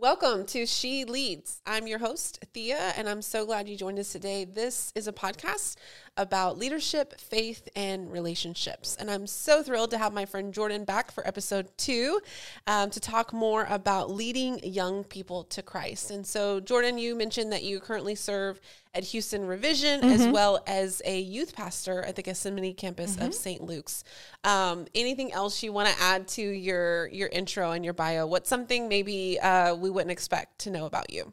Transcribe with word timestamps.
Welcome 0.00 0.46
to 0.46 0.64
She 0.64 1.04
Leads. 1.04 1.60
I'm 1.66 1.86
your 1.86 1.98
host, 1.98 2.42
Thea, 2.54 2.94
and 2.96 3.06
I'm 3.06 3.20
so 3.20 3.44
glad 3.44 3.68
you 3.68 3.76
joined 3.76 3.98
us 3.98 4.10
today. 4.10 4.46
This 4.46 4.92
is 4.94 5.06
a 5.06 5.12
podcast 5.12 5.76
about 6.16 6.58
leadership, 6.58 7.18
faith, 7.18 7.68
and 7.74 8.12
relationships. 8.12 8.96
And 8.98 9.10
I'm 9.10 9.26
so 9.26 9.62
thrilled 9.62 9.90
to 9.92 9.98
have 9.98 10.12
my 10.12 10.26
friend 10.26 10.52
Jordan 10.52 10.84
back 10.84 11.10
for 11.10 11.26
episode 11.26 11.68
two 11.76 12.20
um, 12.66 12.90
to 12.90 13.00
talk 13.00 13.32
more 13.32 13.66
about 13.70 14.10
leading 14.10 14.62
young 14.62 15.04
people 15.04 15.44
to 15.44 15.62
Christ. 15.62 16.10
And 16.10 16.26
so, 16.26 16.60
Jordan, 16.60 16.98
you 16.98 17.14
mentioned 17.14 17.52
that 17.52 17.62
you 17.62 17.80
currently 17.80 18.14
serve 18.14 18.60
at 18.94 19.04
Houston 19.04 19.46
Revision 19.46 20.00
mm-hmm. 20.00 20.10
as 20.10 20.26
well 20.28 20.62
as 20.66 21.00
a 21.04 21.20
youth 21.20 21.54
pastor 21.54 22.02
at 22.02 22.16
the 22.16 22.22
Gethsemane 22.22 22.74
campus 22.74 23.16
mm-hmm. 23.16 23.26
of 23.26 23.34
St. 23.34 23.62
Luke's. 23.62 24.04
Um, 24.44 24.86
anything 24.94 25.32
else 25.32 25.62
you 25.62 25.72
want 25.72 25.88
to 25.88 26.02
add 26.02 26.28
to 26.28 26.42
your 26.42 27.06
your 27.08 27.28
intro 27.28 27.70
and 27.70 27.84
your 27.84 27.94
bio? 27.94 28.26
What's 28.26 28.48
something 28.48 28.88
maybe 28.88 29.38
uh, 29.40 29.74
we 29.74 29.90
wouldn't 29.90 30.10
expect 30.10 30.60
to 30.60 30.70
know 30.70 30.86
about 30.86 31.12
you? 31.12 31.32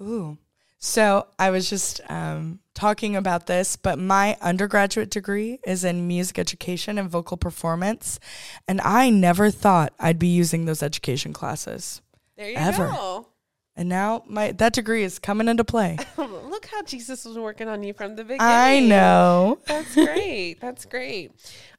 Ooh. 0.00 0.38
So 0.86 1.26
I 1.36 1.50
was 1.50 1.68
just 1.68 2.00
um, 2.08 2.60
talking 2.72 3.16
about 3.16 3.48
this, 3.48 3.74
but 3.74 3.98
my 3.98 4.36
undergraduate 4.40 5.10
degree 5.10 5.58
is 5.66 5.82
in 5.82 6.06
music 6.06 6.38
education 6.38 6.96
and 6.96 7.10
vocal 7.10 7.36
performance, 7.36 8.20
and 8.68 8.80
I 8.80 9.10
never 9.10 9.50
thought 9.50 9.92
I'd 9.98 10.20
be 10.20 10.28
using 10.28 10.64
those 10.64 10.84
education 10.84 11.32
classes. 11.32 12.02
There 12.36 12.48
you 12.48 12.56
ever. 12.56 12.86
go. 12.86 13.26
And 13.74 13.88
now 13.88 14.22
my 14.28 14.52
that 14.52 14.74
degree 14.74 15.02
is 15.02 15.18
coming 15.18 15.48
into 15.48 15.64
play. 15.64 15.98
Look 16.16 16.66
how 16.66 16.84
Jesus 16.84 17.24
was 17.24 17.36
working 17.36 17.66
on 17.66 17.82
you 17.82 17.92
from 17.92 18.14
the 18.14 18.22
beginning. 18.22 18.42
I 18.42 18.78
know. 18.78 19.58
That's 19.66 19.92
great. 19.92 20.60
That's 20.60 20.84
great. 20.84 21.32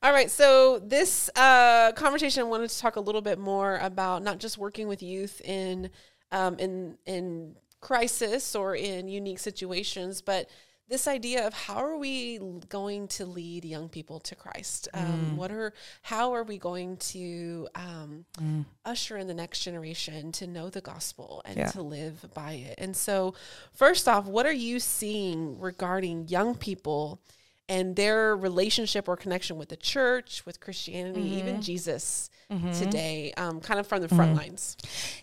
All 0.04 0.12
right. 0.12 0.30
So 0.30 0.80
this 0.80 1.30
uh, 1.38 1.94
conversation, 1.94 2.42
I 2.42 2.44
wanted 2.44 2.72
to 2.72 2.78
talk 2.78 2.98
a 2.98 3.02
little 3.02 3.22
bit 3.22 3.40
more 3.40 3.78
about 3.78 4.22
not 4.22 4.40
just 4.40 4.58
working 4.58 4.90
with 4.90 5.02
youth 5.02 5.40
in 5.46 5.92
um, 6.34 6.60
in 6.60 6.98
in 7.06 7.56
crisis 7.88 8.54
or 8.54 8.76
in 8.76 9.08
unique 9.08 9.40
situations, 9.40 10.22
but 10.22 10.50
this 10.90 11.08
idea 11.08 11.48
of 11.48 11.54
how 11.54 11.78
are 11.78 11.98
we 11.98 12.38
going 12.68 13.08
to 13.08 13.26
lead 13.26 13.64
young 13.64 13.88
people 13.88 14.20
to 14.20 14.36
Christ? 14.36 14.90
Um, 14.94 15.06
mm. 15.06 15.36
What 15.36 15.52
are 15.52 15.74
how 16.02 16.34
are 16.34 16.44
we 16.44 16.58
going 16.58 16.98
to 16.98 17.70
um, 17.76 18.26
mm. 18.38 18.66
usher 18.84 19.16
in 19.16 19.28
the 19.28 19.34
next 19.34 19.62
generation 19.62 20.34
to 20.34 20.48
know 20.48 20.70
the 20.70 20.82
gospel 20.82 21.42
and 21.46 21.56
yeah. 21.56 21.68
to 21.68 21.82
live 21.82 22.26
by 22.34 22.54
it? 22.54 22.76
And 22.78 22.94
so, 22.94 23.36
first 23.74 24.10
off, 24.10 24.26
what 24.26 24.46
are 24.46 24.52
you 24.52 24.82
seeing 24.82 25.58
regarding 25.58 26.28
young 26.28 26.56
people? 26.56 27.22
And 27.70 27.96
their 27.96 28.36
relationship 28.36 29.08
or 29.08 29.18
connection 29.18 29.58
with 29.58 29.70
the 29.70 29.76
church, 29.76 30.46
with 30.46 30.60
Christianity, 30.60 31.22
mm-hmm. 31.22 31.40
even 31.40 31.62
Jesus 31.62 32.30
mm-hmm. 32.52 32.72
today, 32.72 33.34
um, 33.38 33.60
kind 33.60 33.80
of 33.80 33.88
from 33.88 34.02
the 34.02 34.08
front 34.08 34.32
mm-hmm. 34.32 34.40
lines? 34.40 34.78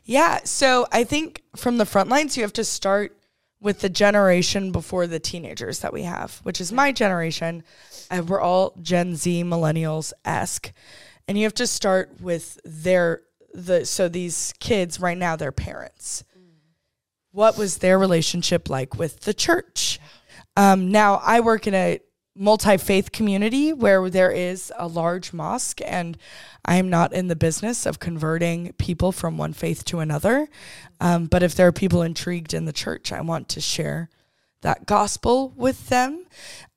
Yeah. 0.04 0.40
So 0.44 0.86
I 0.92 1.04
think 1.04 1.42
from 1.56 1.78
the 1.78 1.86
front 1.86 2.10
lines, 2.10 2.36
you 2.36 2.42
have 2.42 2.52
to 2.54 2.64
start 2.64 3.16
with 3.60 3.80
the 3.80 3.88
generation 3.88 4.72
before 4.72 5.06
the 5.06 5.18
teenagers 5.18 5.78
that 5.80 5.92
we 5.92 6.02
have, 6.02 6.38
which 6.42 6.60
is 6.60 6.70
my 6.70 6.92
generation. 6.92 7.64
Uh, 8.10 8.22
we're 8.26 8.40
all 8.40 8.74
Gen 8.82 9.16
Z 9.16 9.42
millennials 9.42 10.12
esque, 10.24 10.70
and 11.26 11.38
you 11.38 11.44
have 11.44 11.54
to 11.54 11.66
start 11.66 12.20
with 12.20 12.60
their 12.64 13.22
the 13.54 13.86
so 13.86 14.08
these 14.08 14.52
kids 14.60 15.00
right 15.00 15.16
now, 15.16 15.34
their 15.34 15.52
parents. 15.52 16.24
What 17.30 17.56
was 17.56 17.78
their 17.78 17.98
relationship 17.98 18.68
like 18.68 18.96
with 18.96 19.20
the 19.20 19.34
church? 19.34 19.98
Um, 20.56 20.92
now 20.92 21.20
I 21.24 21.40
work 21.40 21.66
in 21.66 21.74
a 21.74 22.00
multi 22.36 22.76
faith 22.76 23.12
community 23.12 23.72
where 23.72 24.08
there 24.10 24.30
is 24.30 24.72
a 24.76 24.88
large 24.88 25.32
mosque, 25.32 25.80
and 25.84 26.18
I 26.64 26.76
am 26.76 26.90
not 26.90 27.12
in 27.12 27.28
the 27.28 27.36
business 27.36 27.86
of 27.86 28.00
converting 28.00 28.72
people 28.74 29.12
from 29.12 29.36
one 29.36 29.52
faith 29.52 29.84
to 29.86 30.00
another. 30.00 30.48
Um, 31.00 31.26
but 31.26 31.42
if 31.42 31.54
there 31.54 31.68
are 31.68 31.72
people 31.72 32.02
intrigued 32.02 32.54
in 32.54 32.64
the 32.64 32.72
church, 32.72 33.12
I 33.12 33.20
want 33.20 33.48
to 33.50 33.60
share 33.60 34.10
that 34.62 34.86
gospel 34.86 35.52
with 35.56 35.88
them. 35.88 36.26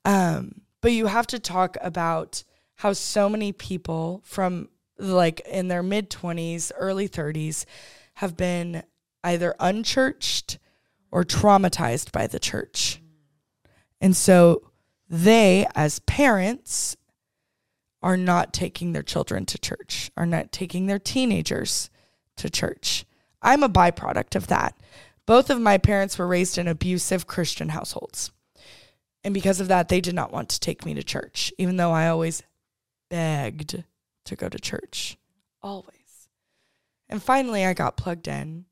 Um, 0.06 0.62
but 0.82 0.92
you 0.92 1.08
have 1.08 1.28
to 1.28 1.40
talk 1.40 1.78
about 1.82 2.44
how 2.76 2.94
so 2.94 3.28
many 3.28 3.52
people 3.52 4.22
from 4.24 4.70
like 5.00 5.40
in 5.42 5.68
their 5.68 5.84
mid 5.84 6.10
20s, 6.10 6.72
early 6.78 7.10
30s 7.10 7.66
have 8.16 8.38
been 8.38 8.84
either 9.24 9.56
unchurched 9.60 10.60
or 11.12 11.24
traumatized 11.24 12.12
by 12.12 12.28
the 12.28 12.40
church. 12.40 13.02
And 14.00 14.16
so 14.16 14.62
they, 15.10 15.68
as 15.76 16.00
parents, 16.00 16.98
are 18.02 18.18
not 18.18 18.54
taking 18.54 18.94
their 18.94 19.04
children 19.04 19.46
to 19.46 19.58
church, 19.58 20.12
are 20.16 20.26
not 20.26 20.52
taking 20.52 20.86
their 20.86 21.00
teenagers 21.00 21.90
to 22.36 22.50
church. 22.50 23.06
I'm 23.42 23.64
a 23.64 23.70
byproduct 23.70 24.36
of 24.36 24.48
that. 24.48 24.76
Both 25.26 25.50
of 25.50 25.60
my 25.60 25.78
parents 25.78 26.18
were 26.18 26.28
raised 26.28 26.58
in 26.58 26.68
abusive 26.68 27.28
Christian 27.28 27.70
households. 27.70 28.32
And 29.24 29.34
because 29.34 29.60
of 29.60 29.68
that, 29.68 29.90
they 29.90 30.00
did 30.00 30.16
not 30.16 30.32
want 30.32 30.50
to 30.50 30.60
take 30.60 30.86
me 30.86 30.94
to 30.94 31.04
church, 31.04 31.52
even 31.58 31.78
though 31.78 31.92
I 31.92 32.08
always 32.08 32.44
begged 33.10 33.84
to 34.26 34.36
go 34.36 34.48
to 34.48 34.60
church. 34.60 35.18
Always. 35.62 36.30
And 37.10 37.22
finally, 37.22 37.66
I 37.66 37.74
got 37.74 37.98
plugged 37.98 38.28
in 38.28 38.66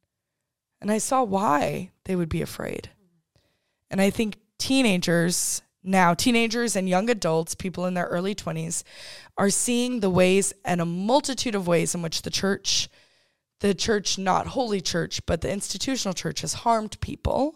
and 0.82 0.92
I 0.92 0.98
saw 0.98 1.24
why 1.24 1.92
they 2.06 2.16
would 2.16 2.30
be 2.30 2.42
afraid. 2.42 2.90
And 3.90 4.00
I 4.00 4.10
think 4.10 4.38
teenagers 4.58 5.62
now, 5.86 6.14
teenagers 6.14 6.76
and 6.76 6.90
young 6.90 7.10
adults, 7.10 7.54
people 7.54 7.86
in 7.86 7.94
their 7.94 8.06
early 8.06 8.34
20s, 8.34 8.84
are 9.38 9.50
seeing 9.50 10.00
the 10.00 10.10
ways 10.10 10.52
and 10.64 10.82
a 10.82 10.86
multitude 10.86 11.54
of 11.54 11.68
ways 11.68 11.94
in 11.94 12.02
which 12.02 12.24
the 12.24 12.32
church, 12.32 12.90
the 13.60 13.76
church, 13.76 14.18
not 14.18 14.48
holy 14.48 14.82
church, 14.82 15.26
but 15.26 15.42
the 15.42 15.52
institutional 15.52 16.14
church, 16.14 16.42
has 16.42 16.54
harmed 16.54 17.00
people. 17.02 17.56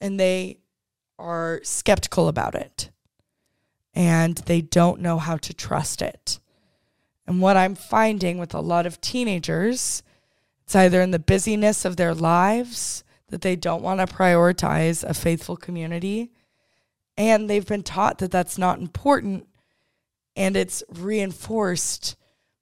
And 0.00 0.18
they 0.18 0.58
are 1.18 1.60
skeptical 1.62 2.28
about 2.28 2.54
it. 2.54 2.90
And 3.94 4.36
they 4.38 4.60
don't 4.60 5.00
know 5.00 5.18
how 5.18 5.36
to 5.36 5.54
trust 5.54 6.02
it. 6.02 6.40
And 7.26 7.40
what 7.40 7.56
I'm 7.56 7.74
finding 7.74 8.38
with 8.38 8.54
a 8.54 8.60
lot 8.60 8.86
of 8.86 9.00
teenagers, 9.00 10.02
it's 10.64 10.74
either 10.74 11.00
in 11.00 11.10
the 11.10 11.18
busyness 11.18 11.84
of 11.84 11.96
their 11.96 12.14
lives 12.14 13.04
that 13.28 13.42
they 13.42 13.56
don't 13.56 13.82
want 13.82 14.00
to 14.00 14.14
prioritize 14.14 15.04
a 15.04 15.14
faithful 15.14 15.56
community 15.56 16.33
and 17.16 17.48
they've 17.48 17.66
been 17.66 17.82
taught 17.82 18.18
that 18.18 18.30
that's 18.30 18.58
not 18.58 18.78
important. 18.78 19.46
And 20.36 20.56
it's 20.56 20.82
reinforced 20.88 22.16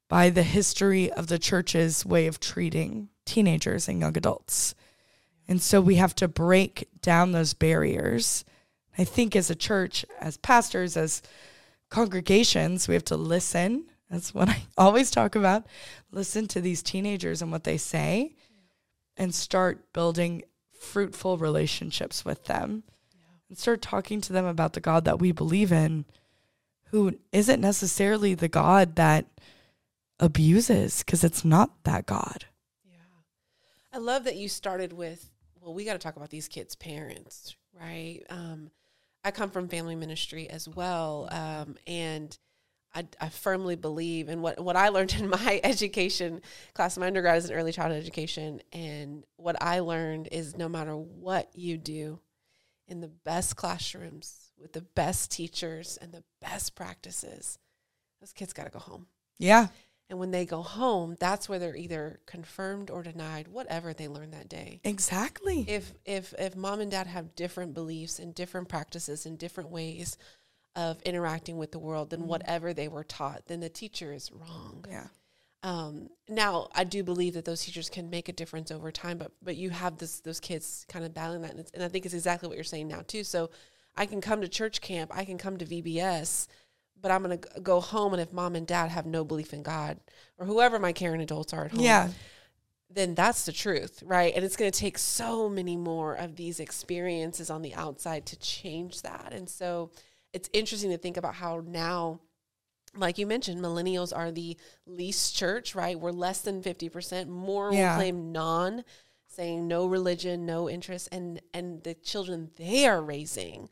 by 0.09 0.29
the 0.29 0.43
history 0.43 1.11
of 1.11 1.29
the 1.29 1.39
church's 1.39 2.05
way 2.05 2.27
of 2.27 2.39
treating 2.39 3.09
teenagers 3.25 3.89
and 3.89 4.01
young 4.01 4.17
adults. 4.17 4.75
And 5.49 5.61
so 5.61 5.81
we 5.81 5.97
have 5.97 6.15
to 6.17 6.29
break 6.29 6.89
down 7.01 7.33
those 7.33 7.55
barriers. 7.55 8.45
I 8.99 9.05
think 9.05 9.35
as 9.35 9.49
a 9.49 9.55
church, 9.55 10.05
as 10.21 10.37
pastors, 10.37 10.97
as 10.97 11.23
congregations, 11.89 12.89
we 12.89 12.95
have 12.95 13.05
to 13.07 13.17
listen. 13.17 13.87
That's 14.11 14.35
what 14.35 14.51
I 14.51 14.65
always 14.77 15.11
talk 15.11 15.35
about. 15.35 15.67
Listen 16.11 16.47
to 16.49 16.61
these 16.61 16.83
teenagers 16.83 17.41
and 17.41 17.51
what 17.51 17.65
they 17.65 17.79
say 17.79 18.35
and 19.17 19.35
start 19.35 19.93
building 19.93 20.43
fruitful 20.79 21.39
relationships 21.39 22.25
with 22.25 22.45
them 22.45 22.83
and 23.53 23.59
start 23.59 23.83
talking 23.83 24.23
to 24.23 24.33
them 24.33 24.47
about 24.47 24.73
the 24.73 24.81
God 24.81 25.05
that 25.05 25.19
we 25.19 25.31
believe 25.31 25.73
in, 25.73 26.07
who 26.85 27.19
isn't 27.33 27.61
necessarily 27.61 28.33
the 28.33 28.49
God 28.49 28.97
that 28.97 29.27
abuses, 30.19 31.03
because 31.03 31.23
it's 31.23 31.45
not 31.45 31.71
that 31.85 32.07
God. 32.07 32.47
Yeah. 32.83 32.97
I 33.93 33.99
love 33.99 34.25
that 34.25 34.37
you 34.37 34.49
started 34.49 34.95
with, 34.95 35.29
well, 35.61 35.75
we 35.75 35.85
got 35.85 35.93
to 35.93 35.99
talk 35.99 36.17
about 36.17 36.31
these 36.31 36.49
kids' 36.49 36.75
parents, 36.75 37.55
right? 37.79 38.23
Um, 38.31 38.71
I 39.23 39.33
come 39.33 39.51
from 39.51 39.69
family 39.69 39.97
ministry 39.97 40.49
as 40.49 40.67
well. 40.67 41.29
Um, 41.31 41.77
and 41.87 42.35
I, 42.95 43.07
I, 43.21 43.29
firmly 43.29 43.77
believe 43.77 44.31
in 44.31 44.41
what, 44.41 44.61
what 44.61 44.77
I 44.77 44.89
learned 44.89 45.15
in 45.19 45.29
my 45.29 45.61
education 45.63 46.41
class. 46.73 46.97
My 46.97 47.07
undergrad 47.07 47.37
is 47.37 47.51
in 47.51 47.55
early 47.55 47.73
childhood 47.73 48.01
education. 48.01 48.63
And 48.73 49.25
what 49.37 49.63
I 49.63 49.81
learned 49.81 50.31
is 50.33 50.57
no 50.57 50.71
matter 50.71 50.97
what 50.97 51.51
you 51.53 51.77
do, 51.77 52.19
in 52.93 53.01
the 53.01 53.09
best 53.09 53.57
classrooms 53.57 54.53
with 54.57 54.75
the 54.75 54.83
best 54.83 55.33
teachers 55.33 55.99
and 56.01 56.13
the 56.13 56.23
best 56.41 56.77
practices, 56.77 57.59
those 58.21 58.33
kids 58.33 58.53
got 58.53 58.65
to 58.65 58.71
go 58.71 58.79
home. 58.79 59.07
Yeah. 59.39 59.69
And 60.09 60.19
when 60.19 60.31
they 60.31 60.45
go 60.45 60.61
home, 60.61 61.17
that's 61.19 61.49
where 61.49 61.59
they're 61.59 61.75
either 61.75 62.21
confirmed 62.27 62.91
or 62.91 63.03
denied 63.03 63.49
whatever 63.49 63.95
they 63.95 64.09
learned 64.09 64.35
that 64.35 64.49
day. 64.49 64.81
Exactly. 64.85 65.65
If 65.67 65.95
if 66.05 66.35
if 66.39 66.55
mom 66.55 66.81
and 66.81 66.91
dad 66.91 67.07
have 67.07 67.35
different 67.35 67.73
beliefs 67.73 68.19
and 68.19 68.35
different 68.35 68.69
practices 68.69 69.25
and 69.25 69.39
different 69.39 69.71
ways 69.71 70.19
of 70.77 71.01
interacting 71.03 71.57
with 71.57 71.73
the 71.73 71.79
world 71.79 72.11
than 72.11 72.21
mm-hmm. 72.21 72.29
whatever 72.29 72.75
they 72.75 72.89
were 72.89 73.05
taught, 73.05 73.47
then 73.47 73.61
the 73.61 73.71
teacher 73.71 74.13
is 74.13 74.31
wrong. 74.31 74.85
Yeah. 74.89 75.09
Um, 75.63 76.09
now, 76.29 76.69
I 76.75 76.85
do 76.85 77.05
believe 77.05 77.35
that 77.35 77.45
those 77.45 77.65
teachers 77.65 77.89
can 77.89 78.11
make 78.11 78.29
a 78.29 78.33
difference 78.33 78.71
over 78.71 78.91
time, 78.91 79.19
but 79.19 79.33
but 79.43 79.57
you 79.57 79.71
have 79.71 79.97
this 79.99 80.21
those 80.21 80.41
kids 80.41 80.85
kind 80.89 81.05
of 81.05 81.15
battling 81.15 81.43
that, 81.43 81.53
and, 81.53 81.71
and 81.75 81.85
I 81.85 81.89
think 81.89 82.05
it's 82.05 82.15
exactly 82.15 82.49
what 82.49 82.57
you're 82.57 82.65
saying 82.65 82.89
now 82.89 83.03
too. 83.07 83.23
So, 83.23 83.51
I 83.97 84.07
can 84.07 84.21
come 84.21 84.41
to 84.41 84.49
church 84.49 84.81
camp, 84.81 85.11
I 85.15 85.25
can 85.25 85.39
come 85.39 85.59
to 85.59 85.65
VBS, 85.65 86.49
but 87.01 87.11
I'm 87.11 87.23
going 87.23 87.39
to 87.39 87.61
go 87.61 87.81
home, 87.81 88.13
and 88.13 88.23
if 88.23 88.33
mom 88.33 88.57
and 88.57 88.67
dad 88.67 88.91
have 88.91 89.07
no 89.07 89.25
belief 89.25 89.53
in 89.53 89.63
God 89.63 89.99
or 90.39 90.47
whoever 90.47 90.79
my 90.79 90.93
caring 90.93 91.21
adults 91.21 91.53
are 91.53 91.67
at 91.67 91.73
home, 91.73 91.81
yeah, 91.81 92.09
then 92.91 93.15
that's 93.15 93.45
the 93.45 93.53
truth, 93.53 94.03
right? 94.05 94.33
And 94.35 94.45
it's 94.45 94.57
going 94.57 94.71
to 94.71 94.79
take 94.79 94.99
so 94.99 95.49
many 95.49 95.77
more 95.77 96.15
of 96.15 96.37
these 96.37 96.61
experiences 96.61 97.51
on 97.51 97.63
the 97.63 97.75
outside 97.75 98.27
to 98.27 98.39
change 98.39 99.03
that. 99.03 99.33
And 99.33 99.49
so 99.49 99.91
it's 100.33 100.49
interesting 100.53 100.91
to 100.91 100.99
think 100.99 101.17
about 101.17 101.35
how 101.35 101.63
now 101.67 102.21
like 102.95 103.19
you 103.19 103.27
mentioned, 103.27 103.61
millennials 103.61 104.15
are 104.17 104.31
the 104.31 104.57
least 104.87 105.35
church, 105.35 105.75
right? 105.75 105.99
We're 105.99 106.13
less 106.13 106.41
than 106.43 106.63
50%. 106.63 107.29
More 107.29 107.73
Yeah. 107.73 107.93
will 107.93 107.97
claim 108.01 108.33
non, 108.33 108.85
saying 109.27 109.67
no 109.67 109.87
religion, 109.87 110.45
no 110.47 110.69
interest. 110.69 111.09
And 111.11 111.41
and 111.55 111.83
the 111.83 111.95
children 111.95 112.51
they 112.57 112.87
are 112.87 113.03
raising 113.03 113.69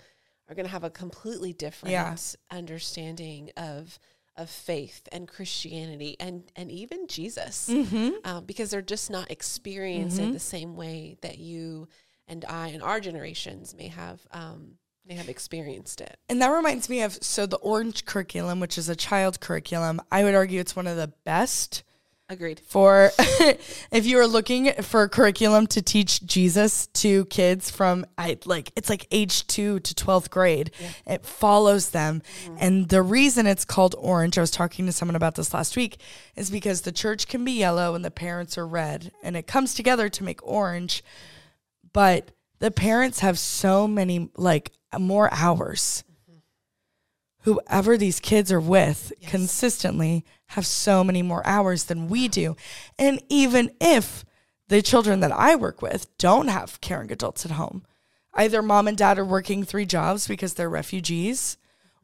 are 0.49 0.55
gonna 0.55 0.69
have 0.69 0.85
a 0.85 0.91
completely 0.91 1.53
different 1.53 1.93
Yeah. 1.93 2.17
understanding 2.51 3.51
of 3.57 3.99
of 4.37 4.49
faith 4.49 5.07
and 5.13 5.29
Christianity 5.29 6.17
and 6.19 6.51
and 6.57 6.71
even 6.71 7.07
Jesus. 7.09 7.69
Mm-hmm. 7.69 8.11
Um, 8.25 8.45
because 8.47 8.71
they're 8.71 8.81
just 8.81 9.11
not 9.11 9.31
experiencing 9.31 10.31
it 10.31 10.33
the 10.33 10.39
same 10.39 10.77
way 10.77 11.19
that 11.21 11.39
you 11.39 11.89
and 12.27 12.45
I 12.47 12.69
and 12.69 12.83
our 12.83 13.01
generations 13.01 13.75
may 13.75 13.89
have 13.89 14.27
um, 14.31 14.79
may 15.11 15.17
have 15.17 15.29
experienced 15.29 16.01
it. 16.01 16.19
And 16.29 16.41
that 16.41 16.51
reminds 16.51 16.89
me 16.89 17.03
of 17.03 17.15
so 17.15 17.45
the 17.45 17.57
Orange 17.57 18.05
curriculum, 18.05 18.61
which 18.61 18.79
is 18.79 18.89
a 18.89 18.95
child 18.95 19.41
curriculum. 19.41 20.01
I 20.11 20.23
would 20.23 20.37
argue 20.37 20.61
it's 20.61 20.77
one 20.77 20.87
of 20.87 20.97
the 20.97 21.13
best 21.25 21.83
Agreed. 22.29 22.61
for 22.61 23.11
if 23.91 24.07
you 24.07 24.21
are 24.21 24.27
looking 24.29 24.73
for 24.83 25.03
a 25.03 25.09
curriculum 25.09 25.67
to 25.67 25.83
teach 25.83 26.25
Jesus 26.25 26.87
to 26.89 27.25
kids 27.25 27.73
from 27.73 28.07
I 28.17 28.39
like 28.45 28.71
it's 28.77 28.89
like 28.89 29.09
age 29.11 29.49
2 29.49 29.81
to 29.81 29.95
12th 29.95 30.31
grade. 30.31 30.71
It 31.05 31.27
follows 31.27 31.91
them. 31.91 32.23
Mm-hmm. 32.45 32.57
And 32.61 32.89
the 32.89 33.03
reason 33.03 33.49
it's 33.49 33.65
called 33.65 33.97
orange, 33.99 34.39
I 34.39 34.43
was 34.43 34.53
talking 34.53 34.87
to 34.87 34.93
someone 34.93 35.17
about 35.17 35.35
this 35.35 35.53
last 35.53 35.77
week, 35.77 36.01
is 36.37 36.53
because 36.53 36.83
the 36.83 36.93
church 36.93 37.27
can 37.27 37.45
be 37.45 37.53
yellow 37.53 37.97
and 37.97 38.05
the 38.05 38.13
parents 38.13 38.57
are 38.57 38.67
red 38.67 39.11
and 39.25 39.37
it 39.37 39.49
comes 39.49 39.75
together 39.75 40.09
to 40.09 40.23
make 40.23 40.47
orange. 40.47 41.03
But 41.93 42.31
the 42.61 42.71
parents 42.71 43.21
have 43.21 43.41
so 43.41 43.89
many 43.89 44.31
like 44.37 44.71
more 44.99 45.33
hours. 45.33 46.05
Whoever 47.45 47.97
these 47.97 48.21
kids 48.21 48.53
are 48.53 48.61
with 48.61 49.13
Yes. 49.19 49.31
consistently 49.31 50.25
have 50.49 50.67
so 50.67 51.03
many 51.03 51.23
more 51.23 51.47
hours 51.47 51.85
than 51.85 52.09
we 52.09 52.29
do. 52.29 52.55
And 52.99 53.23
even 53.29 53.73
if 53.81 54.25
the 54.69 54.83
children 54.83 55.21
that 55.21 55.33
I 55.33 55.57
work 55.57 55.81
with 55.81 56.07
don't 56.19 56.49
have 56.49 56.81
caring 56.81 57.11
adults 57.11 57.45
at 57.47 57.53
home, 57.53 57.83
either 58.35 58.63
mom 58.63 58.89
and 58.89 58.97
dad 58.97 59.19
are 59.19 59.25
working 59.25 59.65
three 59.65 59.87
jobs 59.87 60.29
because 60.29 60.55
they're 60.55 60.69
refugees, 60.69 61.57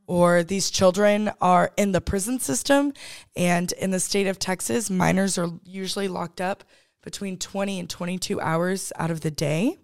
or 0.06 0.43
these 0.43 0.71
children 0.71 1.31
are 1.41 1.73
in 1.77 1.93
the 1.93 2.00
prison 2.00 2.39
system. 2.41 2.93
And 3.37 3.73
in 3.73 3.91
the 3.91 4.00
state 4.00 4.27
of 4.27 4.39
Texas, 4.39 4.89
minors 4.89 5.37
are 5.37 5.50
usually 5.65 6.09
locked 6.09 6.41
up 6.41 6.65
between 7.03 7.39
20 7.39 7.79
and 7.79 7.91
22 7.91 8.41
hours 8.41 8.93
out 8.97 9.11
of 9.11 9.21
the 9.21 9.31
day, 9.31 9.77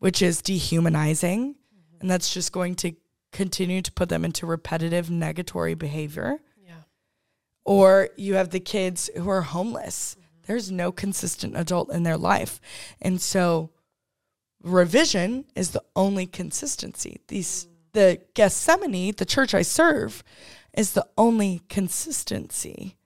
which 0.00 0.20
is 0.20 0.42
dehumanizing. 0.42 1.54
And 2.04 2.10
that's 2.10 2.34
just 2.34 2.52
going 2.52 2.74
to 2.74 2.92
continue 3.32 3.80
to 3.80 3.90
put 3.90 4.10
them 4.10 4.26
into 4.26 4.44
repetitive 4.44 5.06
negatory 5.06 5.76
behavior 5.76 6.38
Yeah. 6.62 6.82
or 7.64 8.10
you 8.18 8.34
have 8.34 8.50
the 8.50 8.60
kids 8.60 9.08
who 9.16 9.26
are 9.30 9.40
homeless. 9.40 10.14
Mm-hmm. 10.14 10.40
There's 10.46 10.70
no 10.70 10.92
consistent 10.92 11.56
adult 11.56 11.90
in 11.90 12.02
their 12.02 12.18
life. 12.18 12.60
And 13.00 13.22
so 13.22 13.70
revision 14.62 15.46
is 15.56 15.70
the 15.70 15.82
only 15.96 16.26
consistency. 16.26 17.22
These 17.28 17.64
mm. 17.64 17.92
the 17.94 18.20
Gethsemane, 18.34 19.14
the 19.16 19.24
church 19.24 19.54
I 19.54 19.62
serve, 19.62 20.22
is 20.74 20.92
the 20.92 21.06
only 21.16 21.62
consistency 21.70 22.98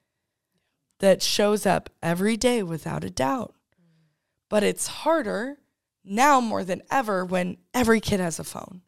that 0.99 1.23
shows 1.23 1.67
up 1.67 1.89
every 2.03 2.37
day 2.37 2.65
without 2.65 3.05
a 3.05 3.11
doubt. 3.11 3.55
Mm. 3.81 4.09
But 4.49 4.65
it's 4.65 4.89
harder 4.89 5.59
now 6.05 6.41
more 6.41 6.65
than 6.65 6.83
ever 6.91 7.25
when 7.25 7.59
every 7.73 8.01
kid 8.01 8.19
has 8.19 8.41
a 8.41 8.45
phone. 8.45 8.83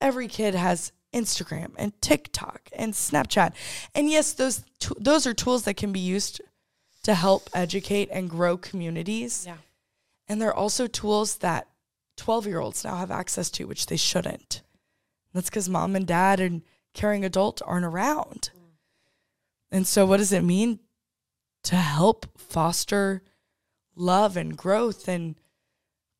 Every 0.00 0.28
kid 0.28 0.54
has 0.54 0.92
Instagram 1.12 1.72
and 1.76 2.00
TikTok 2.00 2.70
and 2.72 2.92
Snapchat. 2.92 3.52
And 3.94 4.08
yes, 4.08 4.32
those 4.32 4.64
t- 4.78 4.94
those 4.98 5.26
are 5.26 5.34
tools 5.34 5.64
that 5.64 5.76
can 5.76 5.92
be 5.92 6.00
used 6.00 6.40
to 7.02 7.14
help 7.14 7.48
educate 7.54 8.08
and 8.12 8.30
grow 8.30 8.56
communities. 8.56 9.44
Yeah. 9.46 9.56
And 10.28 10.40
they're 10.40 10.54
also 10.54 10.86
tools 10.86 11.38
that 11.38 11.66
12 12.16 12.46
year 12.46 12.60
olds 12.60 12.84
now 12.84 12.96
have 12.96 13.10
access 13.10 13.50
to, 13.50 13.64
which 13.64 13.86
they 13.86 13.96
shouldn't. 13.96 14.62
That's 15.32 15.50
because 15.50 15.68
mom 15.68 15.96
and 15.96 16.06
dad 16.06 16.40
and 16.40 16.62
caring 16.94 17.24
adult 17.24 17.62
aren't 17.64 17.84
around. 17.84 18.50
Mm. 18.54 18.60
And 19.72 19.86
so, 19.86 20.06
what 20.06 20.18
does 20.18 20.32
it 20.32 20.42
mean 20.42 20.80
to 21.64 21.76
help 21.76 22.38
foster 22.38 23.22
love 23.94 24.36
and 24.36 24.56
growth 24.56 25.08
and 25.08 25.36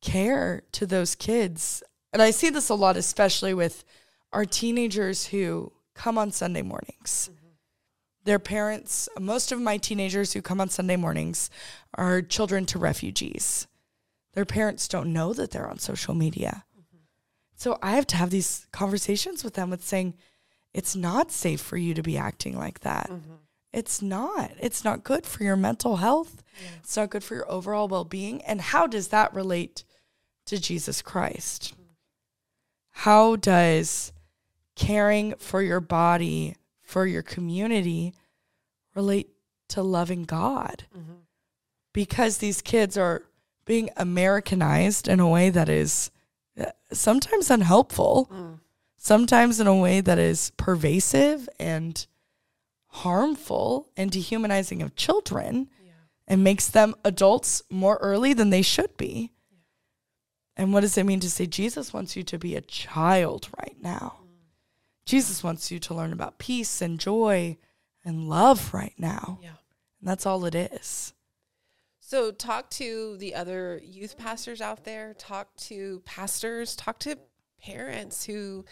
care 0.01 0.63
to 0.71 0.85
those 0.85 1.15
kids? 1.15 1.83
And 2.13 2.21
I 2.21 2.31
see 2.31 2.49
this 2.49 2.69
a 2.69 2.75
lot, 2.75 2.97
especially 2.97 3.53
with 3.53 3.83
our 4.33 4.45
teenagers 4.45 5.27
who 5.27 5.71
come 5.93 6.17
on 6.17 6.31
Sunday 6.31 6.61
mornings. 6.61 7.29
Mm-hmm. 7.31 7.47
Their 8.23 8.39
parents, 8.39 9.09
most 9.19 9.51
of 9.51 9.59
my 9.59 9.77
teenagers 9.77 10.33
who 10.33 10.41
come 10.41 10.61
on 10.61 10.69
Sunday 10.69 10.95
mornings 10.95 11.49
are 11.95 12.21
children 12.21 12.65
to 12.67 12.79
refugees. 12.79 13.67
Their 14.33 14.45
parents 14.45 14.87
don't 14.87 15.13
know 15.13 15.33
that 15.33 15.51
they're 15.51 15.69
on 15.69 15.79
social 15.79 16.13
media. 16.13 16.63
Mm-hmm. 16.77 16.97
So 17.55 17.77
I 17.81 17.91
have 17.91 18.07
to 18.07 18.17
have 18.17 18.29
these 18.29 18.67
conversations 18.71 19.43
with 19.43 19.55
them 19.55 19.69
with 19.69 19.83
saying, 19.83 20.13
it's 20.73 20.95
not 20.95 21.31
safe 21.31 21.59
for 21.59 21.77
you 21.77 21.93
to 21.93 22.03
be 22.03 22.17
acting 22.17 22.57
like 22.57 22.81
that. 22.81 23.09
Mm-hmm. 23.09 23.33
It's 23.73 24.01
not. 24.01 24.51
It's 24.59 24.83
not 24.83 25.03
good 25.03 25.25
for 25.25 25.43
your 25.43 25.55
mental 25.55 25.97
health. 25.97 26.43
It's 26.77 26.95
not 26.97 27.09
good 27.09 27.23
for 27.23 27.35
your 27.35 27.49
overall 27.49 27.87
well 27.87 28.03
being. 28.03 28.41
And 28.43 28.59
how 28.61 28.85
does 28.85 29.09
that 29.09 29.33
relate 29.33 29.83
to 30.45 30.59
Jesus 30.59 31.01
Christ? 31.01 31.73
How 33.01 33.35
does 33.35 34.13
caring 34.75 35.33
for 35.39 35.61
your 35.63 35.79
body, 35.79 36.55
for 36.83 37.07
your 37.07 37.23
community, 37.23 38.13
relate 38.93 39.29
to 39.69 39.81
loving 39.81 40.23
God? 40.23 40.85
Because 41.93 42.37
these 42.37 42.61
kids 42.61 42.97
are 42.97 43.23
being 43.65 43.89
Americanized 43.97 45.07
in 45.07 45.19
a 45.19 45.27
way 45.27 45.49
that 45.49 45.67
is 45.67 46.11
uh, 46.59 46.65
sometimes 46.93 47.49
unhelpful, 47.49 48.29
sometimes 48.97 49.59
in 49.59 49.65
a 49.65 49.75
way 49.75 50.01
that 50.01 50.19
is 50.19 50.51
pervasive 50.57 51.49
and 51.59 52.05
harmful 52.87 53.89
and 53.97 54.11
dehumanizing 54.11 54.83
of 54.83 54.95
children 54.95 55.69
and 56.27 56.43
makes 56.43 56.67
them 56.67 56.93
adults 57.03 57.63
more 57.71 57.97
early 57.99 58.33
than 58.33 58.51
they 58.51 58.61
should 58.61 58.95
be. 58.97 59.31
And 60.57 60.73
what 60.73 60.81
does 60.81 60.97
it 60.97 61.05
mean 61.05 61.19
to 61.21 61.29
say 61.29 61.45
Jesus 61.45 61.93
wants 61.93 62.15
you 62.15 62.23
to 62.23 62.37
be 62.37 62.55
a 62.55 62.61
child 62.61 63.47
right 63.59 63.77
now? 63.81 64.17
Jesus 65.05 65.43
wants 65.43 65.71
you 65.71 65.79
to 65.79 65.93
learn 65.93 66.13
about 66.13 66.37
peace 66.37 66.81
and 66.81 66.99
joy 66.99 67.57
and 68.05 68.29
love 68.29 68.73
right 68.73 68.93
now. 68.97 69.39
Yeah. 69.41 69.49
And 69.99 70.09
that's 70.09 70.25
all 70.25 70.45
it 70.45 70.55
is. 70.55 71.13
So 71.99 72.31
talk 72.31 72.69
to 72.71 73.15
the 73.17 73.35
other 73.35 73.81
youth 73.83 74.17
pastors 74.17 74.59
out 74.61 74.83
there, 74.83 75.13
talk 75.13 75.55
to 75.57 76.01
pastors, 76.05 76.75
talk 76.75 76.99
to 76.99 77.15
parents 77.63 78.25
who 78.25 78.65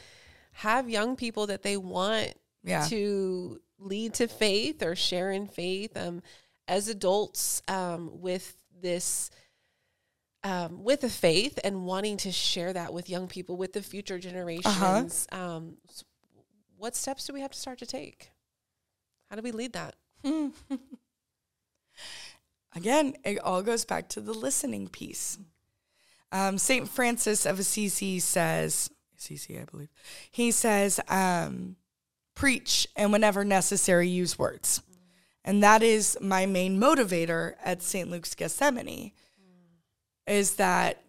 have 0.52 0.90
young 0.90 1.16
people 1.16 1.48
that 1.48 1.62
they 1.64 1.78
want 1.78 2.34
Yeah. 2.64 2.86
to 2.88 3.62
lead 3.78 4.14
to 4.16 4.28
faith 4.28 4.84
or 4.84 4.96
share 4.96 5.32
in 5.32 5.48
faith. 5.48 5.96
Um, 5.96 6.22
as 6.68 6.90
adults, 6.90 7.62
um, 7.68 8.20
with 8.22 8.58
this, 8.82 9.30
um, 10.44 10.84
with 10.84 11.02
the 11.02 11.10
faith 11.10 11.60
and 11.64 11.86
wanting 11.86 12.18
to 12.18 12.32
share 12.32 12.72
that 12.74 12.94
with 12.94 13.10
young 13.10 13.28
people, 13.28 13.58
with 13.58 13.74
the 13.74 13.82
future 13.82 14.20
generations, 14.20 15.28
um, 15.32 15.78
s- 15.88 16.04
what 16.78 16.96
steps 16.96 17.26
do 17.28 17.34
we 17.34 17.42
have 17.42 17.52
to 17.52 17.60
start 17.60 17.80
to 17.80 17.86
take? 17.86 18.32
How 19.30 19.36
do 19.36 19.42
we 19.42 19.52
lead 19.52 19.74
that? 19.74 19.96
Again, 22.76 23.16
it 23.26 23.40
all 23.40 23.62
goes 23.64 23.84
back 23.86 24.08
to 24.10 24.22
the 24.22 24.34
listening 24.34 24.88
piece. 24.88 25.38
Um, 26.32 26.58
St. 26.58 26.88
Francis 26.88 27.46
of 27.46 27.60
Assisi 27.60 28.20
says, 28.20 28.90
Assisi, 29.18 29.60
I 29.60 29.66
believe, 29.66 29.90
he 30.32 30.52
says, 30.52 31.00
um, 31.08 31.76
preach 32.36 32.88
and 32.96 33.12
whenever 33.12 33.44
necessary, 33.44 34.08
use 34.08 34.38
words. 34.38 34.82
And 35.44 35.64
that 35.64 35.82
is 35.82 36.18
my 36.22 36.46
main 36.46 36.80
motivator 36.80 37.56
at 37.64 37.82
St. 37.82 38.10
Luke's 38.10 38.36
Gethsemane, 38.36 39.12
is 40.30 40.56
that 40.56 41.02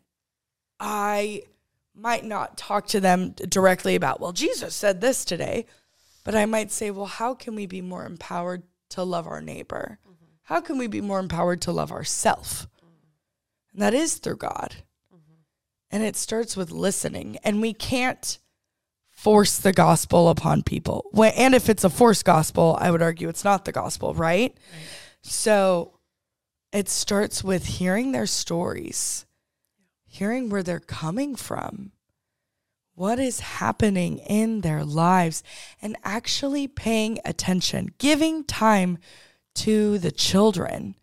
I 0.78 1.42
might 1.94 2.24
not 2.24 2.56
talk 2.56 2.86
to 2.88 3.00
them 3.00 3.30
directly 3.48 3.94
about, 3.94 4.20
well, 4.20 4.32
Jesus 4.32 4.74
said 4.74 5.00
this 5.00 5.24
today, 5.24 5.66
but 6.24 6.34
I 6.34 6.46
might 6.46 6.70
say, 6.70 6.90
well, 6.90 7.06
how 7.06 7.34
can 7.34 7.54
we 7.54 7.66
be 7.66 7.80
more 7.82 8.06
empowered 8.06 8.62
to 8.90 9.02
love 9.02 9.26
our 9.26 9.40
neighbor? 9.40 9.98
How 10.44 10.60
can 10.60 10.78
we 10.78 10.86
be 10.86 11.00
more 11.00 11.20
empowered 11.20 11.60
to 11.62 11.72
love 11.72 11.92
ourselves? 11.92 12.66
And 13.72 13.82
that 13.82 13.94
is 13.94 14.14
through 14.16 14.36
God. 14.36 14.76
And 15.90 16.02
it 16.02 16.16
starts 16.16 16.56
with 16.56 16.70
listening. 16.70 17.36
And 17.44 17.60
we 17.60 17.72
can't 17.72 18.38
force 19.10 19.58
the 19.58 19.72
gospel 19.72 20.28
upon 20.28 20.62
people. 20.62 21.04
When- 21.12 21.34
And 21.34 21.54
if 21.54 21.68
it's 21.68 21.84
a 21.84 21.90
forced 21.90 22.24
gospel, 22.24 22.76
I 22.80 22.90
would 22.90 23.02
argue 23.02 23.28
it's 23.28 23.44
not 23.44 23.64
the 23.64 23.72
gospel, 23.72 24.14
right? 24.14 24.56
So 25.22 25.99
it 26.72 26.88
starts 26.88 27.42
with 27.42 27.66
hearing 27.66 28.12
their 28.12 28.26
stories, 28.26 29.26
hearing 30.06 30.48
where 30.48 30.62
they're 30.62 30.80
coming 30.80 31.34
from, 31.34 31.92
what 32.94 33.18
is 33.18 33.40
happening 33.40 34.18
in 34.18 34.60
their 34.60 34.84
lives, 34.84 35.42
and 35.80 35.96
actually 36.04 36.68
paying 36.68 37.18
attention, 37.24 37.92
giving 37.98 38.44
time 38.44 38.98
to 39.54 39.98
the 39.98 40.12
children, 40.12 40.94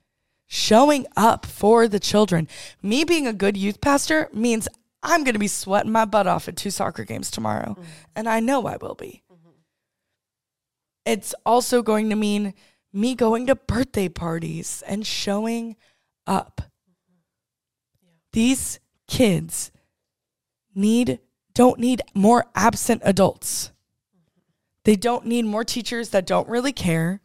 showing 0.46 1.06
up 1.18 1.46
for 1.46 1.88
the 1.88 2.00
children. 2.00 2.48
Me 2.82 3.04
being 3.04 3.28
a 3.28 3.34
good 3.34 3.58
youth 3.58 3.82
pastor 3.82 4.30
means 4.32 4.68
I'm 5.04 5.24
going 5.24 5.34
to 5.34 5.40
be 5.40 5.48
sweating 5.48 5.92
my 5.92 6.06
butt 6.06 6.28
off 6.28 6.48
at 6.48 6.56
two 6.56 6.72
soccer 6.72 7.04
games 7.04 7.30
tomorrow, 7.30 7.72
mm-hmm. 7.72 7.84
and 8.16 8.30
I 8.30 8.40
know 8.40 8.66
I 8.68 8.78
will 8.78 8.96
be. 8.96 9.24
Mm-hmm. 9.32 9.50
It's 11.06 11.36
also 11.46 11.82
going 11.82 12.10
to 12.10 12.16
mean 12.16 12.54
me 12.94 13.16
going 13.16 13.48
to 13.48 13.56
birthday 13.56 14.10
parties 14.10 14.84
and 14.88 15.06
showing 15.06 15.76
up. 16.26 16.62
Yeah. 18.02 18.10
These 18.34 18.80
kids 19.08 19.72
need 20.74 21.20
don't 21.54 21.80
need 21.80 22.04
more 22.14 22.46
absent 22.54 23.02
adults. 23.04 23.72
Mm-hmm. 24.16 24.42
They 24.84 24.96
don't 24.96 25.26
need 25.26 25.46
more 25.46 25.64
teachers 25.64 26.10
that 26.10 26.28
don't 26.28 26.48
really 26.48 26.72
care. 26.72 27.22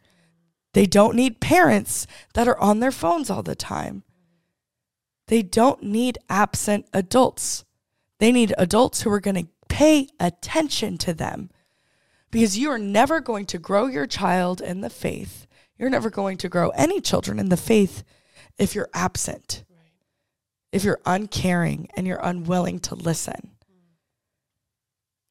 They 0.73 0.87
don't 0.87 1.15
need 1.15 1.39
parents 1.39 2.07
that 2.33 2.47
are 2.47 2.59
on 2.59 2.79
their 2.79 2.91
phones 2.91 3.29
all 3.29 3.43
the 3.43 3.55
time. 3.55 4.03
They 5.27 5.43
don't 5.43 5.83
need 5.83 6.17
absent 6.29 6.87
adults. 6.93 7.63
They 8.19 8.31
need 8.31 8.53
adults 8.57 9.01
who 9.01 9.11
are 9.11 9.19
going 9.19 9.35
to 9.35 9.47
pay 9.69 10.07
attention 10.19 10.97
to 10.99 11.13
them 11.13 11.49
because 12.31 12.57
you 12.57 12.69
are 12.71 12.79
never 12.79 13.19
going 13.19 13.45
to 13.45 13.59
grow 13.59 13.85
your 13.85 14.07
child 14.07 14.59
in 14.59 14.81
the 14.81 14.89
faith. 14.89 15.45
You're 15.83 15.89
never 15.89 16.09
going 16.09 16.37
to 16.37 16.47
grow 16.47 16.69
any 16.69 17.01
children 17.01 17.39
in 17.39 17.49
the 17.49 17.57
faith 17.57 18.05
if 18.57 18.73
you're 18.73 18.87
absent, 18.93 19.65
right. 19.69 19.91
if 20.71 20.85
you're 20.85 21.01
uncaring 21.05 21.89
and 21.93 22.07
you're 22.07 22.21
unwilling 22.23 22.79
to 22.79 22.95
listen. 22.95 23.51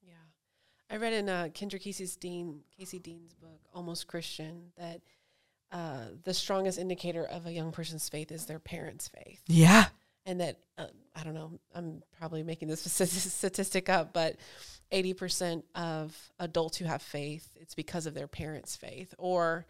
Yeah. 0.06 0.12
I 0.90 0.99
read 0.99 1.14
in 1.14 1.30
uh, 1.30 1.49
Kendra 1.54 1.80
Creasy's 1.80 2.16
Dean, 2.16 2.61
Creasy 2.76 2.99
Dean's 2.99 3.32
book, 3.32 3.62
Almost 3.75 4.09
Christian, 4.09 4.73
that 4.76 5.00
uh, 5.73 6.09
the 6.23 6.35
strongest 6.35 6.78
indicator 6.78 7.25
of 7.25 7.47
a 7.47 7.50
young 7.50 7.73
person's 7.73 8.11
faith 8.11 8.30
is 8.30 8.44
their 8.44 8.59
parents' 8.59 9.09
faith. 9.09 9.40
Yeah. 9.47 9.87
And 10.26 10.42
that, 10.42 10.59
uh, 10.76 10.88
I 11.16 11.25
don't 11.25 11.32
know, 11.32 11.59
I'm 11.75 12.02
probably 12.18 12.42
making 12.42 12.68
this 12.68 12.82
statistic 12.92 13.88
up, 13.88 14.12
but 14.12 14.37
80% 14.92 15.62
of 15.75 16.14
adults 16.38 16.76
who 16.76 16.85
have 16.85 17.00
faith, 17.00 17.49
it's 17.59 17.75
because 17.75 18.04
of 18.04 18.12
their 18.12 18.28
parents' 18.28 18.76
faith. 18.76 19.14
Or, 19.16 19.64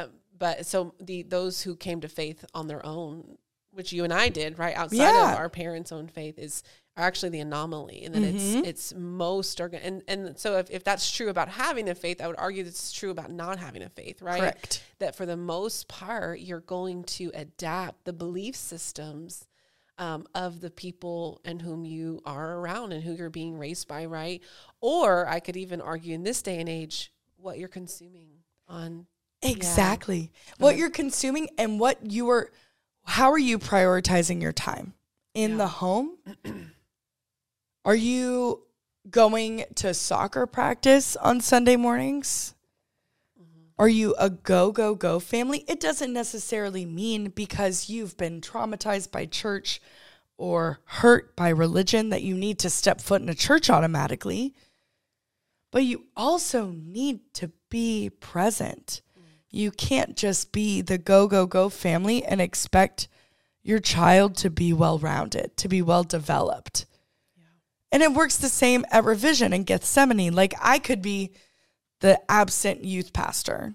um, 0.00 0.10
but 0.38 0.66
so 0.66 0.94
the 1.00 1.22
those 1.22 1.62
who 1.62 1.76
came 1.76 2.00
to 2.00 2.08
faith 2.08 2.44
on 2.54 2.66
their 2.66 2.84
own, 2.84 3.36
which 3.72 3.92
you 3.92 4.04
and 4.04 4.12
I 4.12 4.28
did, 4.28 4.58
right 4.58 4.76
outside 4.76 4.96
yeah. 4.96 5.32
of 5.32 5.38
our 5.38 5.48
parents' 5.48 5.92
own 5.92 6.08
faith, 6.08 6.38
is 6.38 6.62
are 6.96 7.06
actually 7.06 7.30
the 7.30 7.40
anomaly 7.40 8.04
and 8.04 8.14
that 8.14 8.22
mm-hmm. 8.22 8.58
it's 8.58 8.68
it's 8.68 8.94
most 8.94 9.60
organ 9.60 9.80
and 9.82 10.02
and 10.08 10.38
so 10.38 10.58
if, 10.58 10.70
if 10.70 10.84
that's 10.84 11.10
true 11.10 11.28
about 11.28 11.48
having 11.48 11.88
a 11.88 11.94
faith 11.94 12.20
i 12.20 12.26
would 12.26 12.38
argue 12.38 12.62
that 12.62 12.70
it's 12.70 12.92
true 12.92 13.10
about 13.10 13.30
not 13.30 13.58
having 13.58 13.82
a 13.82 13.88
faith 13.88 14.20
right 14.20 14.40
correct 14.40 14.84
that 14.98 15.14
for 15.14 15.24
the 15.24 15.36
most 15.36 15.88
part 15.88 16.40
you're 16.40 16.60
going 16.60 17.04
to 17.04 17.30
adapt 17.34 18.04
the 18.04 18.12
belief 18.12 18.54
systems 18.54 19.46
um, 19.98 20.26
of 20.34 20.60
the 20.60 20.70
people 20.70 21.40
and 21.44 21.60
whom 21.60 21.84
you 21.84 22.20
are 22.24 22.58
around 22.58 22.92
and 22.92 23.04
who 23.04 23.12
you're 23.12 23.30
being 23.30 23.56
raised 23.56 23.86
by 23.86 24.04
right 24.04 24.42
or 24.80 25.28
i 25.28 25.40
could 25.40 25.56
even 25.56 25.80
argue 25.80 26.14
in 26.14 26.22
this 26.22 26.42
day 26.42 26.58
and 26.58 26.68
age 26.68 27.12
what 27.36 27.58
you're 27.58 27.68
consuming 27.68 28.28
on 28.68 29.06
exactly 29.42 30.30
yeah. 30.32 30.54
what 30.58 30.76
you're 30.76 30.90
consuming 30.90 31.48
and 31.56 31.80
what 31.80 32.10
you 32.10 32.28
are 32.28 32.50
how 33.04 33.30
are 33.30 33.38
you 33.38 33.58
prioritizing 33.58 34.42
your 34.42 34.52
time 34.52 34.94
in 35.34 35.52
yeah. 35.52 35.56
the 35.56 35.66
home 35.66 36.16
Are 37.84 37.94
you 37.94 38.62
going 39.10 39.64
to 39.76 39.94
soccer 39.94 40.46
practice 40.46 41.16
on 41.16 41.40
Sunday 41.40 41.76
mornings? 41.76 42.54
Mm-hmm. 43.40 43.68
Are 43.78 43.88
you 43.88 44.14
a 44.18 44.28
go, 44.28 44.70
go, 44.70 44.94
go 44.94 45.18
family? 45.18 45.64
It 45.66 45.80
doesn't 45.80 46.12
necessarily 46.12 46.84
mean 46.84 47.30
because 47.30 47.88
you've 47.88 48.18
been 48.18 48.42
traumatized 48.42 49.10
by 49.10 49.24
church 49.24 49.80
or 50.36 50.80
hurt 50.84 51.34
by 51.36 51.48
religion 51.48 52.10
that 52.10 52.22
you 52.22 52.34
need 52.34 52.58
to 52.58 52.70
step 52.70 53.00
foot 53.00 53.22
in 53.22 53.30
a 53.30 53.34
church 53.34 53.70
automatically. 53.70 54.54
But 55.70 55.84
you 55.84 56.04
also 56.16 56.70
need 56.70 57.32
to 57.34 57.50
be 57.70 58.10
present. 58.10 59.00
You 59.50 59.70
can't 59.70 60.16
just 60.16 60.52
be 60.52 60.80
the 60.80 60.98
go, 60.98 61.26
go, 61.26 61.46
go 61.46 61.68
family 61.68 62.24
and 62.24 62.40
expect 62.40 63.08
your 63.62 63.80
child 63.80 64.36
to 64.36 64.50
be 64.50 64.72
well 64.72 64.98
rounded, 64.98 65.56
to 65.58 65.68
be 65.68 65.82
well 65.82 66.04
developed. 66.04 66.86
And 67.92 68.02
it 68.02 68.12
works 68.12 68.36
the 68.36 68.48
same 68.48 68.84
at 68.90 69.04
Revision 69.04 69.52
and 69.52 69.66
Gethsemane. 69.66 70.32
Like 70.32 70.54
I 70.60 70.78
could 70.78 71.02
be 71.02 71.32
the 72.00 72.20
absent 72.30 72.84
youth 72.84 73.12
pastor. 73.12 73.74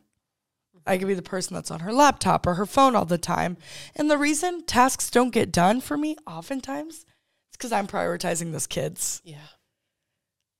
I 0.87 0.97
could 0.97 1.07
be 1.07 1.13
the 1.15 1.21
person 1.21 1.55
that's 1.55 1.71
on 1.71 1.81
her 1.81 1.91
laptop 1.91 2.45
or 2.45 2.55
her 2.55 2.65
phone 2.65 2.95
all 2.95 3.05
the 3.05 3.17
time. 3.17 3.57
And 3.95 4.09
the 4.09 4.17
reason 4.17 4.63
tasks 4.65 5.09
don't 5.09 5.31
get 5.31 5.51
done 5.51 5.81
for 5.81 5.97
me 5.97 6.15
oftentimes 6.27 6.95
is 6.95 7.05
because 7.53 7.71
I'm 7.71 7.87
prioritizing 7.87 8.51
those 8.51 8.67
kids. 8.67 9.21
Yeah. 9.25 9.37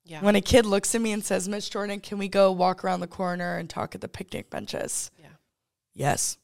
Yeah. 0.05 0.21
When 0.21 0.35
a 0.35 0.41
kid 0.41 0.65
looks 0.67 0.93
at 0.93 1.01
me 1.01 1.11
and 1.11 1.25
says, 1.25 1.49
Miss 1.49 1.67
Jordan, 1.67 1.99
can 1.99 2.19
we 2.19 2.27
go 2.27 2.51
walk 2.51 2.83
around 2.83 2.99
the 2.99 3.07
corner 3.07 3.57
and 3.57 3.67
talk 3.67 3.95
at 3.95 4.01
the 4.01 4.07
picnic 4.07 4.51
benches? 4.51 5.09
Yeah. 5.19 5.27
Yes. 5.95 6.37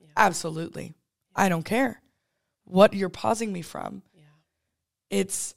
Yeah. 0.00 0.08
Absolutely. 0.16 0.84
Yeah. 0.84 1.44
I 1.44 1.48
don't 1.50 1.64
care 1.64 2.00
what 2.64 2.94
you're 2.94 3.10
pausing 3.10 3.52
me 3.52 3.62
from. 3.62 4.02
Yeah. 4.14 4.22
It's 5.10 5.54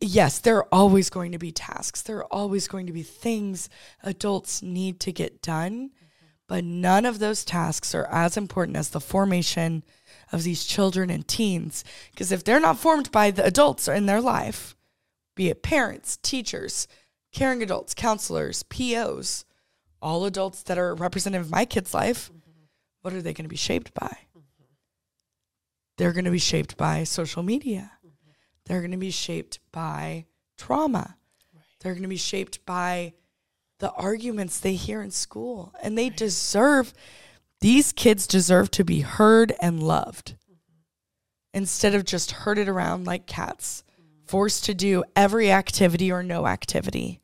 yes, 0.00 0.38
there 0.38 0.58
are 0.58 0.68
always 0.70 1.10
going 1.10 1.32
to 1.32 1.38
be 1.38 1.50
tasks. 1.50 2.02
There 2.02 2.18
are 2.18 2.32
always 2.32 2.68
going 2.68 2.86
to 2.86 2.92
be 2.92 3.02
things 3.02 3.68
adults 4.02 4.62
need 4.62 5.00
to 5.00 5.12
get 5.12 5.42
done, 5.42 5.88
mm-hmm. 5.88 6.26
but 6.46 6.64
none 6.64 7.06
of 7.06 7.18
those 7.18 7.44
tasks 7.44 7.94
are 7.94 8.06
as 8.10 8.36
important 8.36 8.76
as 8.76 8.90
the 8.90 9.00
formation 9.00 9.82
of 10.30 10.42
these 10.42 10.64
children 10.64 11.10
and 11.10 11.26
teens. 11.26 11.84
Because 12.10 12.30
if 12.30 12.44
they're 12.44 12.60
not 12.60 12.78
formed 12.78 13.10
by 13.10 13.30
the 13.30 13.44
adults 13.44 13.88
in 13.88 14.06
their 14.06 14.20
life, 14.20 14.76
be 15.34 15.48
it 15.48 15.62
parents, 15.62 16.16
teachers, 16.18 16.86
caring 17.32 17.62
adults, 17.62 17.94
counselors, 17.94 18.62
POs, 18.64 19.44
all 20.00 20.24
adults 20.24 20.62
that 20.64 20.78
are 20.78 20.94
representative 20.94 21.46
of 21.46 21.52
my 21.52 21.64
kid's 21.64 21.94
life, 21.94 22.30
mm-hmm. 22.30 22.50
what 23.02 23.14
are 23.14 23.22
they 23.22 23.32
going 23.32 23.44
to 23.44 23.48
be 23.48 23.56
shaped 23.56 23.94
by? 23.94 24.18
Mm-hmm. 24.36 24.64
They're 25.98 26.12
going 26.12 26.26
to 26.26 26.30
be 26.30 26.38
shaped 26.38 26.76
by 26.76 27.04
social 27.04 27.42
media 27.42 27.92
they're 28.66 28.80
going 28.80 28.92
to 28.92 28.96
be 28.96 29.10
shaped 29.10 29.58
by 29.72 30.26
trauma. 30.56 31.16
Right. 31.54 31.62
They're 31.80 31.92
going 31.92 32.02
to 32.02 32.08
be 32.08 32.16
shaped 32.16 32.64
by 32.64 33.14
the 33.78 33.92
arguments 33.92 34.58
they 34.58 34.74
hear 34.74 35.02
in 35.02 35.10
school. 35.10 35.72
And 35.82 35.98
they 35.98 36.08
right. 36.08 36.16
deserve, 36.16 36.94
these 37.60 37.92
kids 37.92 38.26
deserve 38.26 38.70
to 38.72 38.84
be 38.84 39.00
heard 39.00 39.52
and 39.60 39.82
loved 39.82 40.36
mm-hmm. 40.50 40.82
instead 41.52 41.94
of 41.94 42.04
just 42.04 42.30
herded 42.30 42.68
around 42.68 43.06
like 43.06 43.26
cats, 43.26 43.82
mm-hmm. 43.82 43.83
Forced 44.26 44.64
to 44.64 44.74
do 44.74 45.04
every 45.14 45.50
activity 45.50 46.10
or 46.10 46.22
no 46.22 46.46
activity. 46.46 47.20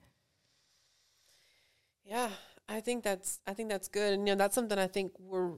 Yeah, 2.04 2.30
I 2.68 2.80
think 2.80 3.04
that's 3.04 3.40
I 3.46 3.54
think 3.54 3.68
that's 3.68 3.88
good. 3.88 4.12
And 4.12 4.26
you 4.26 4.34
know, 4.34 4.38
that's 4.38 4.54
something 4.54 4.78
I 4.78 4.86
think 4.86 5.12
we're 5.18 5.52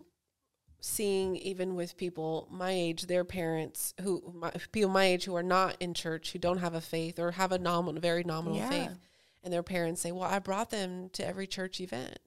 seeing 0.80 1.36
even 1.36 1.74
with 1.74 1.96
people 1.96 2.48
my 2.50 2.72
age, 2.72 3.06
their 3.06 3.24
parents 3.24 3.94
who 4.02 4.34
my, 4.34 4.50
people 4.72 4.90
my 4.90 5.04
age 5.04 5.24
who 5.24 5.34
are 5.34 5.42
not 5.42 5.76
in 5.80 5.94
church, 5.94 6.32
who 6.32 6.38
don't 6.38 6.58
have 6.58 6.74
a 6.74 6.80
faith 6.80 7.18
or 7.18 7.32
have 7.32 7.52
a 7.52 7.58
nominal, 7.58 8.00
very 8.00 8.24
nominal 8.24 8.58
yeah. 8.58 8.68
faith, 8.68 8.98
and 9.42 9.52
their 9.52 9.62
parents 9.62 10.00
say, 10.00 10.12
"Well, 10.12 10.28
I 10.28 10.38
brought 10.38 10.70
them 10.70 11.08
to 11.14 11.26
every 11.26 11.46
church 11.46 11.80
event. 11.80 12.18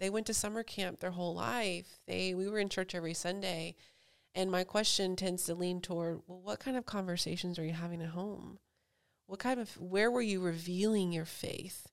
They 0.00 0.10
went 0.10 0.26
to 0.26 0.34
summer 0.34 0.62
camp 0.64 0.98
their 0.98 1.12
whole 1.12 1.34
life. 1.34 2.00
They 2.06 2.34
we 2.34 2.48
were 2.48 2.58
in 2.58 2.68
church 2.68 2.94
every 2.94 3.14
Sunday." 3.14 3.76
And 4.34 4.50
my 4.50 4.64
question 4.64 5.14
tends 5.16 5.44
to 5.44 5.54
lean 5.54 5.80
toward, 5.80 6.22
well, 6.26 6.40
what 6.40 6.60
kind 6.60 6.76
of 6.76 6.86
conversations 6.86 7.58
are 7.58 7.64
you 7.64 7.74
having 7.74 8.00
at 8.02 8.10
home? 8.10 8.58
What 9.26 9.38
kind 9.38 9.60
of 9.60 9.78
where 9.80 10.10
were 10.10 10.22
you 10.22 10.40
revealing 10.40 11.12
your 11.12 11.24
faith? 11.24 11.88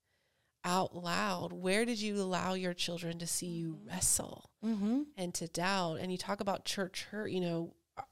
out 0.65 0.96
loud 0.96 1.53
where 1.53 1.86
did 1.86 2.01
you 2.01 2.15
allow 2.15 2.53
your 2.53 2.74
children 2.74 3.17
to 3.17 3.25
see 3.25 3.48
you 3.48 3.75
mm-hmm. 3.75 3.89
wrestle 3.89 4.50
mm-hmm. 4.63 5.03
and 5.17 5.34
to 5.34 5.48
doubt 5.48 5.96
and 5.96 6.12
you 6.12 6.17
talk 6.17 6.41
about 6.41 6.65
church 6.65 7.08
hurt 7.12 7.31
you 7.31 7.39
know 7.39 7.74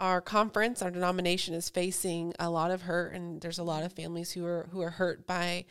our 0.00 0.20
conference 0.20 0.82
our 0.82 0.90
denomination 0.90 1.54
is 1.54 1.70
facing 1.70 2.34
a 2.40 2.50
lot 2.50 2.72
of 2.72 2.82
hurt 2.82 3.12
and 3.12 3.40
there's 3.40 3.60
a 3.60 3.64
lot 3.64 3.84
of 3.84 3.92
families 3.92 4.32
who 4.32 4.44
are 4.44 4.68
who 4.72 4.80
are 4.80 4.90
hurt 4.90 5.26
by 5.26 5.64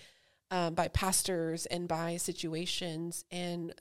um, 0.49 0.73
by 0.75 0.87
pastors 0.87 1.65
and 1.65 1.87
by 1.87 2.15
situations 2.15 3.25
and 3.31 3.73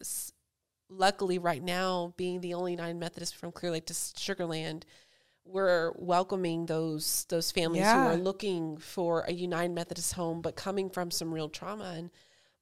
luckily 0.96 1.38
right 1.38 1.62
now 1.62 2.12
being 2.16 2.40
the 2.40 2.54
only 2.54 2.72
United 2.72 2.96
Methodist 2.96 3.37
from 3.37 3.52
clear 3.52 3.72
lake 3.72 3.87
to 3.87 3.94
sugarland 3.94 4.84
we're 5.44 5.92
welcoming 5.96 6.66
those 6.66 7.26
those 7.28 7.50
families 7.50 7.82
yeah. 7.82 8.02
who 8.02 8.14
are 8.14 8.16
looking 8.16 8.76
for 8.76 9.22
a 9.22 9.32
United 9.32 9.72
Methodist 9.75 10.14
home, 10.14 10.40
but 10.40 10.56
coming 10.56 10.88
from 10.90 11.11
some 11.11 11.32
real 11.32 11.49
trauma. 11.49 11.94
And 11.96 12.11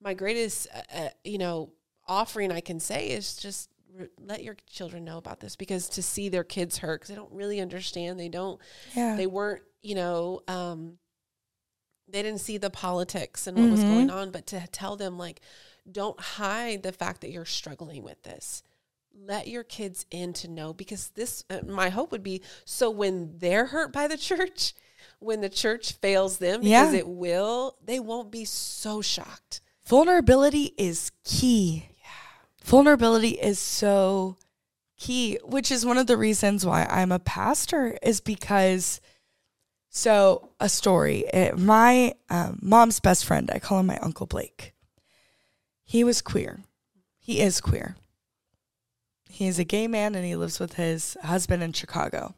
my 0.01 0.15
greatest, 0.15 0.69
uh, 0.75 0.99
uh, 0.99 1.09
you 1.25 1.39
know, 1.39 1.71
offering 2.09 2.51
I 2.51 2.61
can 2.61 2.81
say 2.81 3.09
is 3.09 3.37
just 3.37 3.71
re- 3.95 4.09
let 4.19 4.43
your 4.43 4.57
children 4.67 5.05
know 5.05 5.19
about 5.19 5.41
this 5.41 5.57
because 5.57 5.89
to 5.91 6.03
see 6.03 6.29
their 6.29 6.45
kids 6.45 6.79
hurt 6.79 7.01
because 7.01 7.09
they 7.09 7.17
don't 7.17 7.33
really 7.33 7.61
understand. 7.61 8.19
They 8.19 8.29
don't. 8.29 8.61
Yeah. 8.95 9.17
They 9.17 9.27
weren't. 9.27 9.63
You 9.83 9.95
know. 9.95 10.41
Um, 10.49 10.99
they 12.09 12.23
didn't 12.25 12.41
see 12.41 12.59
the 12.59 12.71
politics 12.71 13.47
and 13.47 13.57
what 13.57 13.71
was 13.71 13.85
going 13.85 14.11
on, 14.11 14.33
but 14.33 14.45
to 14.49 14.61
tell 14.73 14.97
them 14.97 15.17
like, 15.17 15.41
don't 15.91 16.21
hide 16.21 16.83
the 16.83 16.93
fact 16.93 17.21
that 17.21 17.31
you're 17.31 17.45
struggling 17.45 18.03
with 18.03 18.23
this. 18.23 18.63
Let 19.15 19.49
your 19.49 19.65
kids 19.65 20.07
in 20.11 20.33
to 20.35 20.49
know 20.49 20.73
because 20.73 21.09
this. 21.11 21.45
Uh, 21.51 21.61
my 21.67 21.89
hope 21.89 22.13
would 22.13 22.23
be 22.23 22.43
so 22.65 22.91
when 22.91 23.35
they're 23.39 23.67
hurt 23.67 23.93
by 23.93 24.07
the 24.07 24.17
church, 24.17 24.73
when 25.19 25.41
the 25.41 25.49
church 25.49 25.93
fails 25.95 26.39
them, 26.39 26.61
because 26.61 26.93
Yeah. 26.93 27.01
it 27.01 27.09
will, 27.09 27.77
they 27.85 27.99
won't 28.01 28.31
be 28.31 28.45
so 28.45 29.01
shocked. 29.03 29.61
Vulnerability 29.85 30.75
is 30.79 31.11
key. 31.25 31.87
Vulnerability 32.65 33.31
is 33.31 33.59
so 33.59 34.37
key, 34.97 35.39
which 35.45 35.71
is 35.73 35.85
one 35.85 35.99
of 35.99 36.07
the 36.07 36.17
reasons 36.17 36.65
why 36.65 36.85
I'm 36.85 37.11
a 37.13 37.19
pastor, 37.19 37.99
is 38.03 38.21
because. 38.21 39.01
So, 39.93 40.51
a 40.61 40.69
story. 40.69 41.25
eh, 41.35 41.51
my 41.57 42.15
um, 42.29 42.61
mom's 42.63 43.01
best 43.01 43.25
friend, 43.25 43.51
I 43.53 43.59
call 43.59 43.81
him 43.81 43.87
my 43.87 43.99
Uncle 43.99 44.27
Blake. 44.27 44.73
He 45.91 46.05
was 46.05 46.23
queer. 46.23 46.61
He 47.19 47.41
is 47.41 47.61
queer. 47.61 47.97
He 49.29 49.49
is 49.49 49.59
a 49.59 49.65
gay 49.65 49.89
man 49.89 50.15
and 50.15 50.25
he 50.25 50.37
lives 50.37 50.61
with 50.61 50.75
his 50.75 51.17
husband 51.21 51.65
in 51.65 51.73
Chicago. 51.73 52.37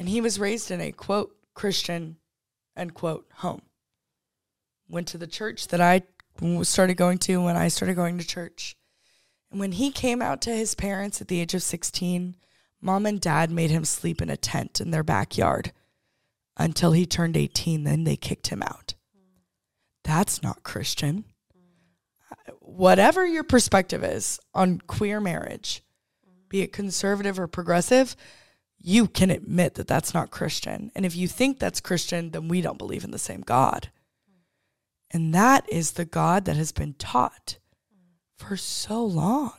And 0.00 0.08
he 0.08 0.20
was 0.20 0.40
raised 0.40 0.72
in 0.72 0.80
a 0.80 0.90
quote 0.90 1.36
Christian 1.54 2.16
end 2.76 2.92
quote 2.92 3.28
home. 3.34 3.62
Went 4.88 5.06
to 5.06 5.16
the 5.16 5.28
church 5.28 5.68
that 5.68 5.80
I 5.80 6.02
started 6.62 6.96
going 6.96 7.18
to 7.18 7.40
when 7.40 7.56
I 7.56 7.68
started 7.68 7.94
going 7.94 8.18
to 8.18 8.26
church. 8.26 8.74
And 9.52 9.60
when 9.60 9.70
he 9.70 9.92
came 9.92 10.20
out 10.20 10.40
to 10.40 10.50
his 10.50 10.74
parents 10.74 11.20
at 11.20 11.28
the 11.28 11.38
age 11.38 11.54
of 11.54 11.62
16, 11.62 12.34
mom 12.80 13.06
and 13.06 13.20
dad 13.20 13.52
made 13.52 13.70
him 13.70 13.84
sleep 13.84 14.20
in 14.20 14.28
a 14.28 14.36
tent 14.36 14.80
in 14.80 14.90
their 14.90 15.04
backyard 15.04 15.70
until 16.56 16.90
he 16.90 17.06
turned 17.06 17.36
18. 17.36 17.84
Then 17.84 18.02
they 18.02 18.16
kicked 18.16 18.48
him 18.48 18.64
out. 18.64 18.94
That's 20.02 20.42
not 20.42 20.64
Christian. 20.64 21.26
Whatever 22.60 23.26
your 23.26 23.44
perspective 23.44 24.04
is 24.04 24.38
on 24.54 24.80
queer 24.86 25.20
marriage, 25.20 25.82
be 26.48 26.62
it 26.62 26.72
conservative 26.72 27.38
or 27.38 27.46
progressive, 27.46 28.16
you 28.78 29.08
can 29.08 29.30
admit 29.30 29.74
that 29.74 29.86
that's 29.86 30.14
not 30.14 30.30
Christian. 30.30 30.92
And 30.94 31.04
if 31.04 31.16
you 31.16 31.28
think 31.28 31.58
that's 31.58 31.80
Christian, 31.80 32.30
then 32.30 32.48
we 32.48 32.60
don't 32.60 32.78
believe 32.78 33.04
in 33.04 33.10
the 33.10 33.18
same 33.18 33.40
God. 33.40 33.90
And 35.10 35.34
that 35.34 35.68
is 35.70 35.92
the 35.92 36.04
God 36.04 36.44
that 36.44 36.56
has 36.56 36.72
been 36.72 36.94
taught 36.94 37.58
for 38.36 38.56
so 38.56 39.04
long 39.04 39.52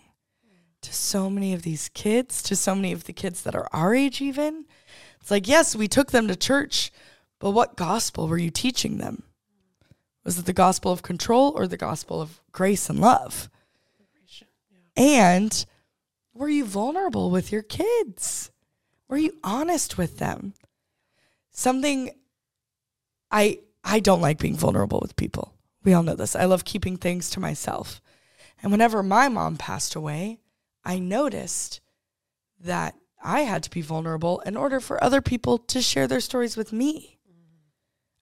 to 0.81 0.93
so 0.93 1.29
many 1.29 1.53
of 1.53 1.63
these 1.63 1.89
kids, 1.89 2.41
to 2.43 2.55
so 2.55 2.75
many 2.75 2.91
of 2.93 3.05
the 3.05 3.13
kids 3.13 3.41
that 3.43 3.55
are 3.55 3.67
our 3.73 3.95
age, 3.95 4.21
even. 4.21 4.65
It's 5.19 5.31
like, 5.31 5.47
yes, 5.47 5.75
we 5.75 5.87
took 5.87 6.11
them 6.11 6.27
to 6.27 6.35
church, 6.35 6.91
but 7.39 7.51
what 7.51 7.75
gospel 7.75 8.27
were 8.27 8.37
you 8.37 8.51
teaching 8.51 8.97
them? 8.97 9.23
Was 10.27 10.37
it 10.37 10.45
the 10.45 10.51
gospel 10.51 10.91
of 10.91 11.03
control 11.03 11.53
or 11.55 11.67
the 11.67 11.77
gospel 11.77 12.19
of 12.19 12.41
grace 12.51 12.89
and 12.89 12.99
love? 12.99 13.49
And 14.97 15.65
were 16.33 16.49
you 16.49 16.65
vulnerable 16.65 17.31
with 17.31 17.49
your 17.49 17.61
kids? 17.61 18.51
Were 19.07 19.15
you 19.15 19.31
honest 19.41 19.97
with 19.97 20.17
them? 20.17 20.53
Something 21.51 22.11
I 23.31 23.59
I 23.85 24.01
don't 24.01 24.19
like 24.19 24.37
being 24.37 24.57
vulnerable 24.57 24.99
with 25.01 25.15
people. 25.15 25.53
We 25.85 25.93
all 25.93 26.03
know 26.03 26.15
this. 26.15 26.35
I 26.35 26.43
love 26.43 26.65
keeping 26.65 26.97
things 26.97 27.29
to 27.29 27.39
myself. 27.39 28.01
And 28.61 28.69
whenever 28.69 29.01
my 29.01 29.29
mom 29.29 29.55
passed 29.55 29.95
away, 29.95 30.39
I 30.83 30.99
noticed 30.99 31.79
that 32.59 32.95
I 33.23 33.41
had 33.41 33.63
to 33.63 33.69
be 33.69 33.81
vulnerable 33.81 34.41
in 34.41 34.57
order 34.57 34.81
for 34.81 35.01
other 35.01 35.21
people 35.21 35.57
to 35.57 35.81
share 35.81 36.05
their 36.05 36.19
stories 36.19 36.57
with 36.57 36.73
me 36.73 37.17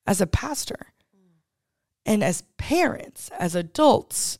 as 0.05 0.21
a 0.21 0.27
pastor 0.27 0.93
and 2.05 2.23
as 2.23 2.43
parents, 2.57 3.29
as 3.37 3.55
adults, 3.55 4.37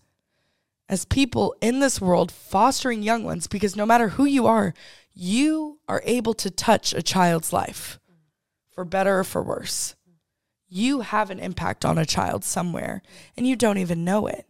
as 0.88 1.06
people 1.06 1.56
in 1.62 1.80
this 1.80 1.99
world 1.99 2.32
fostering 2.32 3.01
young 3.01 3.23
ones, 3.23 3.47
because 3.47 3.75
no 3.75 3.86
matter 3.86 4.10
who 4.10 4.25
you 4.25 4.45
are, 4.45 4.73
you 5.13 5.80
are 5.88 6.01
able 6.06 6.34
to 6.36 6.51
touch 6.51 6.93
a 6.93 7.01
child's 7.01 7.51
life 7.51 7.99
for 8.71 8.86
better 8.86 9.19
or 9.19 9.23
for 9.23 9.41
worse. 9.41 9.95
You 10.67 11.01
have 11.01 11.30
an 11.30 11.39
impact 11.39 11.86
on 11.86 11.97
a 11.97 12.06
child 12.06 12.43
somewhere 12.43 13.01
and 13.38 13.47
you 13.47 13.56
don't 13.56 13.78
even 13.78 14.04
know 14.04 14.28
it. 14.28 14.45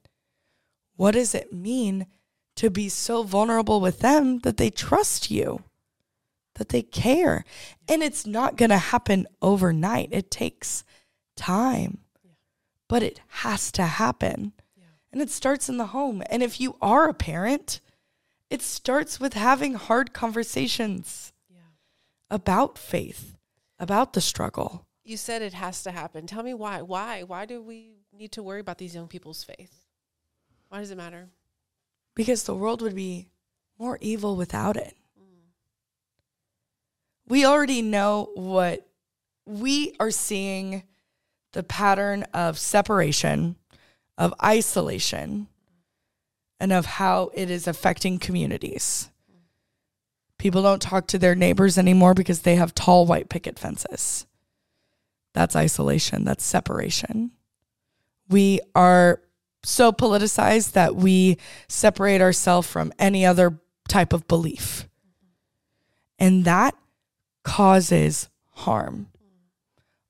What 0.95 1.11
does 1.11 1.35
it 1.35 1.53
mean 1.53 2.07
to 2.55 2.69
be 2.69 2.89
so 2.89 3.23
vulnerable 3.23 3.79
with 3.79 3.99
them 3.99 4.39
that 4.39 4.57
they 4.57 4.69
trust 4.69 5.29
you, 5.29 5.63
that 6.55 6.69
they 6.69 6.81
care? 6.81 7.45
And 7.87 8.01
it's 8.01 8.25
not 8.25 8.55
going 8.55 8.69
to 8.69 8.77
happen 8.77 9.27
overnight, 9.41 10.09
it 10.11 10.31
takes 10.31 10.83
time, 11.35 11.99
but 12.87 13.03
it 13.03 13.21
has 13.27 13.71
to 13.73 13.83
happen. 13.83 14.53
And 15.11 15.21
it 15.21 15.29
starts 15.29 15.69
in 15.69 15.77
the 15.77 15.87
home. 15.87 16.21
And 16.29 16.43
if 16.43 16.59
you 16.59 16.75
are 16.81 17.07
a 17.07 17.13
parent, 17.13 17.79
it 18.49 18.61
starts 18.61 19.17
with 19.17 19.33
having 19.33 19.75
hard 19.75 20.13
conversations 20.13 21.31
about 22.29 22.77
faith, 22.77 23.37
about 23.79 24.11
the 24.11 24.19
struggle. 24.19 24.85
You 25.05 25.15
said 25.15 25.41
it 25.41 25.53
has 25.53 25.83
to 25.83 25.91
happen. 25.91 26.27
Tell 26.27 26.43
me 26.43 26.53
why. 26.53 26.81
Why? 26.81 27.23
Why 27.23 27.45
do 27.45 27.61
we 27.61 27.93
need 28.11 28.33
to 28.33 28.43
worry 28.43 28.59
about 28.59 28.77
these 28.77 28.93
young 28.93 29.07
people's 29.07 29.43
faith? 29.43 29.85
Why 30.67 30.79
does 30.79 30.91
it 30.91 30.97
matter? 30.97 31.29
because 32.15 32.43
the 32.43 32.55
world 32.55 32.81
would 32.81 32.95
be 32.95 33.27
more 33.77 33.97
evil 34.01 34.35
without 34.35 34.77
it. 34.77 34.95
Mm. 35.19 35.49
We 37.27 37.45
already 37.45 37.81
know 37.81 38.31
what 38.33 38.87
we 39.45 39.95
are 39.99 40.11
seeing 40.11 40.83
the 41.55 41.63
pattern 41.63 42.23
of 42.33 42.59
separation, 42.59 43.55
of 44.17 44.33
isolation, 44.43 45.47
and 46.59 46.73
of 46.73 46.85
how 46.85 47.31
it 47.33 47.49
is 47.49 47.65
affecting 47.65 48.19
communities. 48.19 49.09
People 50.37 50.61
don't 50.61 50.81
talk 50.81 51.07
to 51.07 51.17
their 51.17 51.33
neighbors 51.33 51.77
anymore 51.77 52.13
because 52.13 52.41
they 52.41 52.57
have 52.57 52.75
tall 52.75 53.05
white 53.05 53.29
picket 53.29 53.57
fences. 53.57 54.27
That's 55.33 55.55
isolation, 55.55 56.25
that's 56.25 56.43
separation. 56.43 57.31
We 58.29 58.59
are 58.75 59.21
so 59.63 59.93
politicized 59.93 60.73
that 60.73 60.93
we 60.93 61.37
separate 61.69 62.19
ourselves 62.19 62.67
from 62.67 62.91
any 62.99 63.25
other 63.25 63.61
type 63.87 64.11
of 64.11 64.27
belief. 64.27 64.89
And 66.19 66.43
that 66.43 66.75
causes 67.43 68.27
harm. 68.51 69.07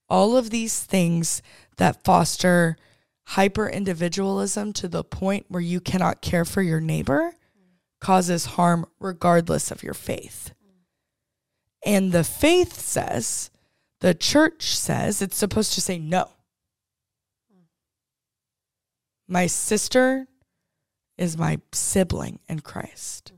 All 0.09 0.37
of 0.37 0.49
these 0.49 0.83
things 0.83 1.41
that 1.77 2.03
foster 2.03 2.77
hyper 3.29 3.67
individualism 3.67 4.71
to 4.73 4.87
the 4.87 5.03
point 5.03 5.45
where 5.49 5.61
you 5.61 5.79
cannot 5.79 6.21
care 6.21 6.45
for 6.45 6.61
your 6.61 6.79
neighbor 6.79 7.33
causes 7.99 8.45
harm 8.45 8.85
regardless 8.99 9.71
of 9.71 9.81
your 9.81 9.93
faith. 9.93 10.53
And 11.83 12.11
the 12.11 12.23
faith 12.23 12.79
says, 12.79 13.49
the 14.01 14.13
church 14.13 14.75
says, 14.75 15.21
it's 15.21 15.37
supposed 15.37 15.73
to 15.73 15.81
say 15.81 15.97
no. 15.97 16.29
My 19.27 19.47
sister 19.47 20.27
is 21.17 21.37
my 21.37 21.59
sibling 21.71 22.39
in 22.47 22.59
Christ. 22.59 23.31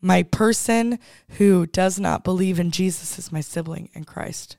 My 0.00 0.22
person 0.22 0.98
who 1.30 1.66
does 1.66 1.98
not 1.98 2.24
believe 2.24 2.60
in 2.60 2.70
Jesus 2.70 3.18
is 3.18 3.32
my 3.32 3.40
sibling 3.40 3.90
in 3.92 4.04
Christ. 4.04 4.56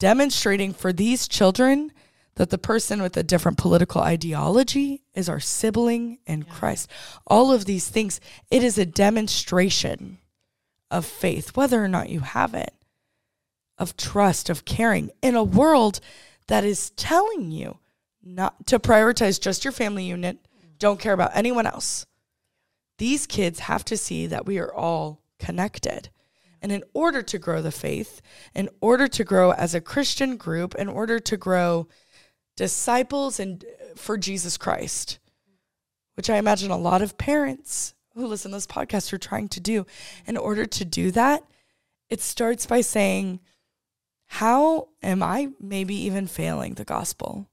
Demonstrating 0.00 0.72
for 0.72 0.92
these 0.92 1.28
children 1.28 1.92
that 2.36 2.48
the 2.48 2.58
person 2.58 3.02
with 3.02 3.16
a 3.18 3.22
different 3.22 3.58
political 3.58 4.00
ideology 4.00 5.02
is 5.14 5.28
our 5.28 5.40
sibling 5.40 6.18
in 6.26 6.44
Christ. 6.44 6.90
All 7.26 7.52
of 7.52 7.66
these 7.66 7.86
things, 7.86 8.18
it 8.50 8.64
is 8.64 8.78
a 8.78 8.86
demonstration 8.86 10.16
of 10.90 11.04
faith, 11.04 11.54
whether 11.54 11.84
or 11.84 11.88
not 11.88 12.08
you 12.08 12.20
have 12.20 12.54
it, 12.54 12.72
of 13.76 13.94
trust, 13.94 14.48
of 14.48 14.64
caring 14.64 15.10
in 15.20 15.34
a 15.34 15.44
world 15.44 16.00
that 16.46 16.64
is 16.64 16.90
telling 16.92 17.50
you 17.50 17.78
not 18.22 18.66
to 18.68 18.78
prioritize 18.78 19.38
just 19.38 19.64
your 19.64 19.72
family 19.72 20.04
unit, 20.04 20.38
mm. 20.38 20.78
don't 20.78 20.98
care 20.98 21.12
about 21.12 21.32
anyone 21.34 21.66
else. 21.66 22.06
These 22.96 23.26
kids 23.26 23.60
have 23.60 23.84
to 23.84 23.98
see 23.98 24.26
that 24.28 24.46
we 24.46 24.58
are 24.58 24.72
all 24.72 25.20
connected. 25.38 26.08
And 26.62 26.70
in 26.72 26.84
order 26.92 27.22
to 27.22 27.38
grow 27.38 27.62
the 27.62 27.72
faith, 27.72 28.20
in 28.54 28.68
order 28.80 29.08
to 29.08 29.24
grow 29.24 29.52
as 29.52 29.74
a 29.74 29.80
Christian 29.80 30.36
group, 30.36 30.74
in 30.74 30.88
order 30.88 31.18
to 31.18 31.36
grow 31.36 31.88
disciples 32.56 33.40
and 33.40 33.64
for 33.96 34.18
Jesus 34.18 34.56
Christ, 34.56 35.18
which 36.14 36.28
I 36.28 36.36
imagine 36.36 36.70
a 36.70 36.76
lot 36.76 37.02
of 37.02 37.16
parents 37.16 37.94
who 38.14 38.26
listen 38.26 38.50
to 38.50 38.56
this 38.56 38.66
podcast 38.66 39.12
are 39.12 39.18
trying 39.18 39.48
to 39.48 39.60
do. 39.60 39.86
In 40.26 40.36
order 40.36 40.66
to 40.66 40.84
do 40.84 41.10
that, 41.12 41.42
it 42.08 42.20
starts 42.20 42.66
by 42.66 42.80
saying, 42.80 43.40
How 44.26 44.88
am 45.02 45.22
I 45.22 45.50
maybe 45.60 45.94
even 45.94 46.26
failing 46.26 46.74
the 46.74 46.84
gospel? 46.84 47.48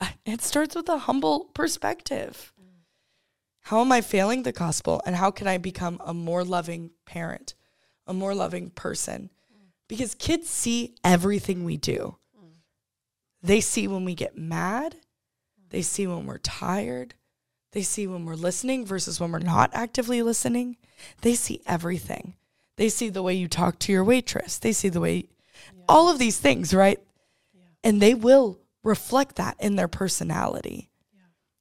Uh, 0.00 0.08
it 0.24 0.42
starts 0.42 0.76
with 0.76 0.88
a 0.88 0.98
humble 0.98 1.46
perspective. 1.54 2.52
How 3.62 3.80
am 3.80 3.90
I 3.90 4.00
failing 4.00 4.44
the 4.44 4.52
gospel? 4.52 5.02
And 5.04 5.16
how 5.16 5.30
can 5.30 5.48
I 5.48 5.58
become 5.58 6.00
a 6.04 6.14
more 6.14 6.44
loving 6.44 6.90
parent, 7.04 7.54
a 8.06 8.14
more 8.14 8.34
loving 8.34 8.70
person? 8.70 9.30
Because 9.88 10.14
kids 10.14 10.48
see 10.48 10.94
everything 11.04 11.64
we 11.64 11.76
do. 11.76 12.16
They 13.42 13.60
see 13.60 13.86
when 13.86 14.04
we 14.04 14.14
get 14.14 14.36
mad, 14.36 14.96
they 15.70 15.82
see 15.82 16.06
when 16.06 16.26
we're 16.26 16.38
tired, 16.38 17.14
they 17.72 17.82
see 17.82 18.06
when 18.06 18.24
we're 18.24 18.34
listening 18.34 18.86
versus 18.86 19.20
when 19.20 19.30
we're 19.30 19.38
not 19.38 19.70
actively 19.74 20.22
listening. 20.22 20.76
They 21.20 21.34
see 21.34 21.60
everything. 21.66 22.34
They 22.76 22.88
see 22.88 23.08
the 23.08 23.22
way 23.22 23.34
you 23.34 23.48
talk 23.48 23.78
to 23.80 23.92
your 23.92 24.04
waitress, 24.04 24.58
they 24.58 24.72
see 24.72 24.88
the 24.88 25.00
way 25.00 25.28
all 25.88 26.08
of 26.10 26.18
these 26.18 26.38
things, 26.38 26.74
right? 26.74 27.00
And 27.84 28.02
they 28.02 28.14
will 28.14 28.58
reflect 28.82 29.36
that 29.36 29.56
in 29.60 29.76
their 29.76 29.88
personality. 29.88 30.90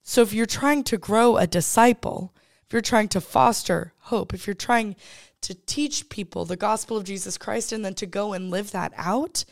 So 0.03 0.21
if 0.21 0.33
you're 0.33 0.45
trying 0.45 0.83
to 0.85 0.97
grow 0.97 1.37
a 1.37 1.47
disciple, 1.47 2.33
if 2.67 2.73
you're 2.73 2.81
trying 2.81 3.09
to 3.09 3.21
foster 3.21 3.93
hope, 3.99 4.33
if 4.33 4.47
you're 4.47 4.53
trying 4.53 4.95
to 5.41 5.53
teach 5.53 6.09
people 6.09 6.45
the 6.45 6.55
gospel 6.55 6.97
of 6.97 7.03
Jesus 7.03 7.37
Christ 7.37 7.71
and 7.71 7.85
then 7.85 7.93
to 7.95 8.05
go 8.05 8.33
and 8.33 8.49
live 8.49 8.71
that 8.71 8.91
out, 8.97 9.45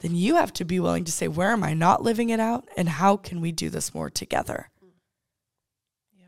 then 0.00 0.14
you 0.14 0.34
have 0.34 0.52
to 0.54 0.64
be 0.64 0.78
willing 0.80 1.04
to 1.04 1.12
say, 1.12 1.28
where 1.28 1.52
am 1.52 1.64
I 1.64 1.72
not 1.72 2.02
living 2.02 2.28
it 2.28 2.40
out? 2.40 2.68
And 2.76 2.88
how 2.88 3.16
can 3.16 3.40
we 3.40 3.52
do 3.52 3.70
this 3.70 3.94
more 3.94 4.10
together? 4.10 4.68
Yeah. 6.18 6.26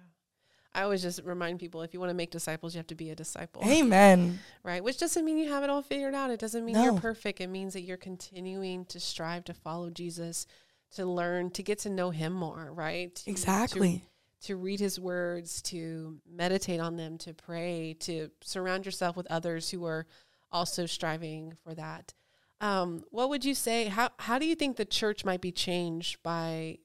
I 0.75 0.83
always 0.83 1.03
just 1.03 1.21
remind 1.25 1.59
people 1.59 1.83
if 1.83 1.93
you 1.93 2.01
want 2.01 2.09
to 2.11 2.15
make 2.15 2.31
disciples, 2.31 2.75
you 2.75 2.79
have 2.79 2.87
to 2.87 2.95
be 2.95 3.11
a 3.11 3.15
disciple. 3.15 3.63
Amen. 3.67 4.39
Right. 4.63 4.83
Which 4.83 4.99
doesn't 4.99 5.25
mean 5.25 5.37
you 5.37 5.51
have 5.51 5.63
it 5.63 5.69
all 5.69 5.83
figured 5.83 6.15
out. 6.15 6.31
It 6.31 6.41
doesn't 6.41 6.65
mean 6.65 6.77
No. 6.77 6.85
you're 6.85 7.01
perfect. 7.01 7.43
It 7.43 7.49
means 7.49 7.75
that 7.75 7.83
you're 7.83 7.99
continuing 7.99 8.87
to 8.87 8.99
strive 9.01 9.45
to 9.45 9.53
follow 9.53 9.91
Jesus, 9.91 10.47
to 10.93 11.05
learn, 11.05 11.51
to 11.51 11.63
get 11.63 11.81
to 11.81 11.91
know 11.91 12.09
him 12.11 12.33
more, 12.33 12.73
right? 12.73 13.15
To- 13.15 13.25
to- 13.25 13.31
Exactly. 13.31 14.09
To 14.43 14.57
read 14.57 14.81
his 14.81 15.01
words, 15.01 15.63
to 15.63 16.19
meditate 16.29 16.81
on 16.81 16.97
them, 16.97 17.19
to 17.19 17.35
pray, 17.35 17.97
to 18.01 18.31
surround 18.43 18.85
yourself 18.85 19.17
with 19.17 19.27
others 19.29 19.71
who 19.71 19.85
are 19.85 20.07
also 20.53 20.87
striving 20.87 21.55
for 21.65 21.75
that. 21.75 22.15
Um, 22.61 23.05
what 23.11 23.29
would 23.29 23.45
you 23.45 23.55
say? 23.55 23.87
How 23.87 24.11
how 24.19 24.39
do 24.39 24.47
you 24.47 24.55
think 24.55 24.77
the 24.77 24.85
church 24.85 25.25
might 25.25 25.41
be 25.41 25.53
changed 25.53 26.23
by 26.23 26.79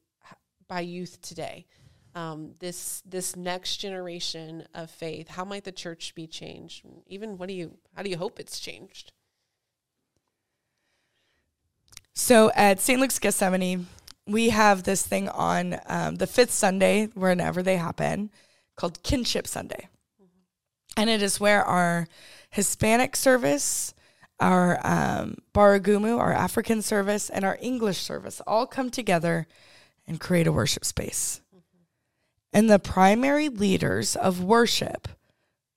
by 0.67 0.81
youth 0.81 1.21
today? 1.21 1.65
Um, 2.13 2.55
this 2.59 3.01
this 3.05 3.35
next 3.37 3.77
generation 3.77 4.67
of 4.73 4.91
faith. 4.91 5.29
How 5.29 5.45
might 5.45 5.63
the 5.63 5.71
church 5.71 6.13
be 6.13 6.27
changed? 6.27 6.85
Even 7.07 7.37
what 7.37 7.47
do 7.47 7.53
you 7.53 7.77
how 7.95 8.03
do 8.03 8.09
you 8.09 8.17
hope 8.17 8.39
it's 8.39 8.59
changed? 8.59 9.13
So 12.13 12.51
at 12.55 12.81
St. 12.81 12.99
Luke's 12.99 13.19
Gethsemane, 13.19 13.87
we 14.27 14.49
have 14.49 14.83
this 14.83 15.05
thing 15.05 15.29
on 15.29 15.79
um, 15.87 16.15
the 16.15 16.27
fifth 16.27 16.51
Sunday, 16.51 17.07
whenever 17.13 17.61
they 17.63 17.77
happen, 17.77 18.29
called 18.75 19.03
Kinship 19.03 19.47
Sunday. 19.47 19.87
And 20.97 21.09
it 21.09 21.21
is 21.21 21.39
where 21.39 21.63
our 21.63 22.07
Hispanic 22.49 23.15
service, 23.15 23.93
our 24.39 24.79
um, 24.83 25.35
Baragumu, 25.53 26.19
our 26.19 26.33
African 26.33 26.81
service, 26.81 27.29
and 27.29 27.45
our 27.45 27.57
English 27.61 27.99
service 27.99 28.41
all 28.45 28.67
come 28.67 28.89
together 28.89 29.47
and 30.07 30.19
create 30.19 30.47
a 30.47 30.51
worship 30.51 30.83
space. 30.83 31.41
And 32.51 32.69
the 32.69 32.79
primary 32.79 33.47
leaders 33.47 34.15
of 34.15 34.43
worship 34.43 35.07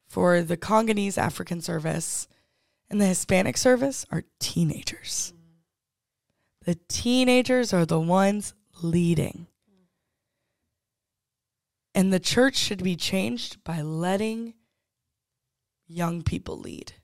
for 0.08 0.42
the 0.42 0.56
Congolese 0.56 1.18
African 1.18 1.60
service 1.60 2.26
and 2.90 3.00
the 3.00 3.06
Hispanic 3.06 3.56
service 3.56 4.06
are 4.10 4.24
teenagers. 4.40 5.33
The 6.64 6.78
teenagers 6.88 7.72
are 7.72 7.84
the 7.84 8.00
ones 8.00 8.54
leading. 8.82 9.46
And 11.94 12.12
the 12.12 12.20
church 12.20 12.56
should 12.56 12.82
be 12.82 12.96
changed 12.96 13.62
by 13.62 13.82
letting 13.82 14.54
young 15.86 16.22
people 16.22 16.58
lead. 16.58 16.94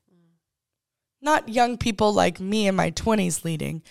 Not 1.23 1.51
young 1.51 1.77
people 1.77 2.13
like 2.13 2.41
me 2.41 2.67
in 2.67 2.75
my 2.75 2.91
20s 2.91 3.45
leading, 3.45 3.83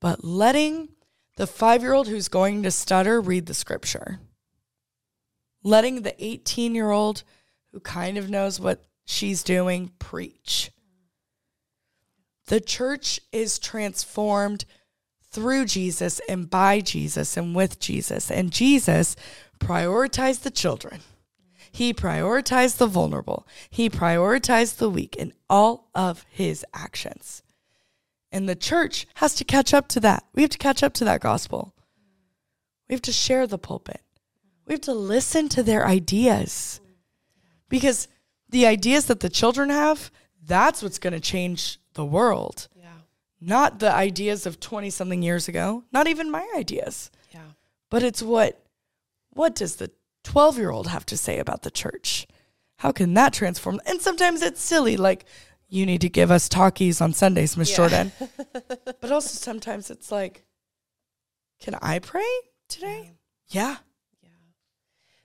but 0.00 0.24
letting 0.24 0.88
the 1.36 1.46
five 1.46 1.82
year 1.82 1.94
old 1.94 2.08
who's 2.08 2.28
going 2.28 2.64
to 2.64 2.70
stutter 2.72 3.20
read 3.20 3.46
the 3.46 3.54
scripture. 3.54 4.18
Letting 5.62 6.02
the 6.02 6.14
18 6.22 6.74
year 6.74 6.90
old 6.90 7.22
who 7.72 7.80
kind 7.80 8.18
of 8.18 8.28
knows 8.28 8.58
what 8.58 8.84
she's 9.04 9.44
doing 9.44 9.92
preach. 10.00 10.72
The 12.48 12.60
church 12.60 13.20
is 13.30 13.58
transformed 13.58 14.64
through 15.30 15.66
Jesus 15.66 16.20
and 16.28 16.48
by 16.48 16.80
Jesus 16.80 17.36
and 17.36 17.54
with 17.54 17.78
Jesus. 17.78 18.30
And 18.30 18.50
Jesus 18.50 19.16
prioritized 19.58 20.40
the 20.40 20.50
children. 20.50 21.00
He 21.70 21.92
prioritized 21.92 22.78
the 22.78 22.86
vulnerable. 22.86 23.46
He 23.68 23.90
prioritized 23.90 24.78
the 24.78 24.88
weak 24.88 25.14
in 25.16 25.34
all 25.50 25.90
of 25.94 26.24
his 26.30 26.64
actions. 26.72 27.42
And 28.32 28.48
the 28.48 28.56
church 28.56 29.06
has 29.14 29.34
to 29.36 29.44
catch 29.44 29.74
up 29.74 29.88
to 29.88 30.00
that. 30.00 30.24
We 30.34 30.42
have 30.42 30.50
to 30.50 30.58
catch 30.58 30.82
up 30.82 30.94
to 30.94 31.04
that 31.04 31.20
gospel. 31.20 31.74
We 32.88 32.94
have 32.94 33.02
to 33.02 33.12
share 33.12 33.46
the 33.46 33.58
pulpit. 33.58 34.00
We 34.66 34.72
have 34.72 34.80
to 34.82 34.94
listen 34.94 35.50
to 35.50 35.62
their 35.62 35.86
ideas. 35.86 36.80
Because 37.68 38.08
the 38.48 38.66
ideas 38.66 39.04
that 39.06 39.20
the 39.20 39.28
children 39.28 39.68
have, 39.68 40.10
that's 40.42 40.82
what's 40.82 40.98
going 40.98 41.12
to 41.12 41.20
change 41.20 41.78
the 41.98 42.04
world. 42.06 42.68
Yeah. 42.74 42.86
Not 43.40 43.80
the 43.80 43.92
ideas 43.92 44.46
of 44.46 44.60
20 44.60 44.88
something 44.88 45.20
years 45.20 45.48
ago, 45.48 45.84
not 45.92 46.06
even 46.06 46.30
my 46.30 46.48
ideas. 46.56 47.10
Yeah. 47.30 47.40
But 47.90 48.02
it's 48.02 48.22
what 48.22 48.64
what 49.30 49.54
does 49.54 49.76
the 49.76 49.90
12 50.24 50.58
year 50.58 50.70
old 50.70 50.86
have 50.86 51.04
to 51.06 51.16
say 51.16 51.38
about 51.38 51.62
the 51.62 51.70
church? 51.70 52.26
How 52.78 52.92
can 52.92 53.14
that 53.14 53.32
transform? 53.32 53.80
And 53.86 54.00
sometimes 54.00 54.42
it's 54.42 54.60
silly, 54.62 54.96
like, 54.96 55.24
you 55.68 55.84
need 55.84 56.00
to 56.02 56.08
give 56.08 56.30
us 56.30 56.48
talkies 56.48 57.00
on 57.00 57.12
Sundays, 57.12 57.56
Miss 57.56 57.70
Yeah. 57.70 57.76
Jordan. 57.76 58.12
but 59.00 59.12
also 59.12 59.28
sometimes 59.28 59.90
it's 59.90 60.10
like, 60.12 60.44
can 61.60 61.74
I 61.82 61.98
pray 61.98 62.30
today? 62.68 63.12
Yeah. 63.48 63.76
Yeah. 64.22 64.28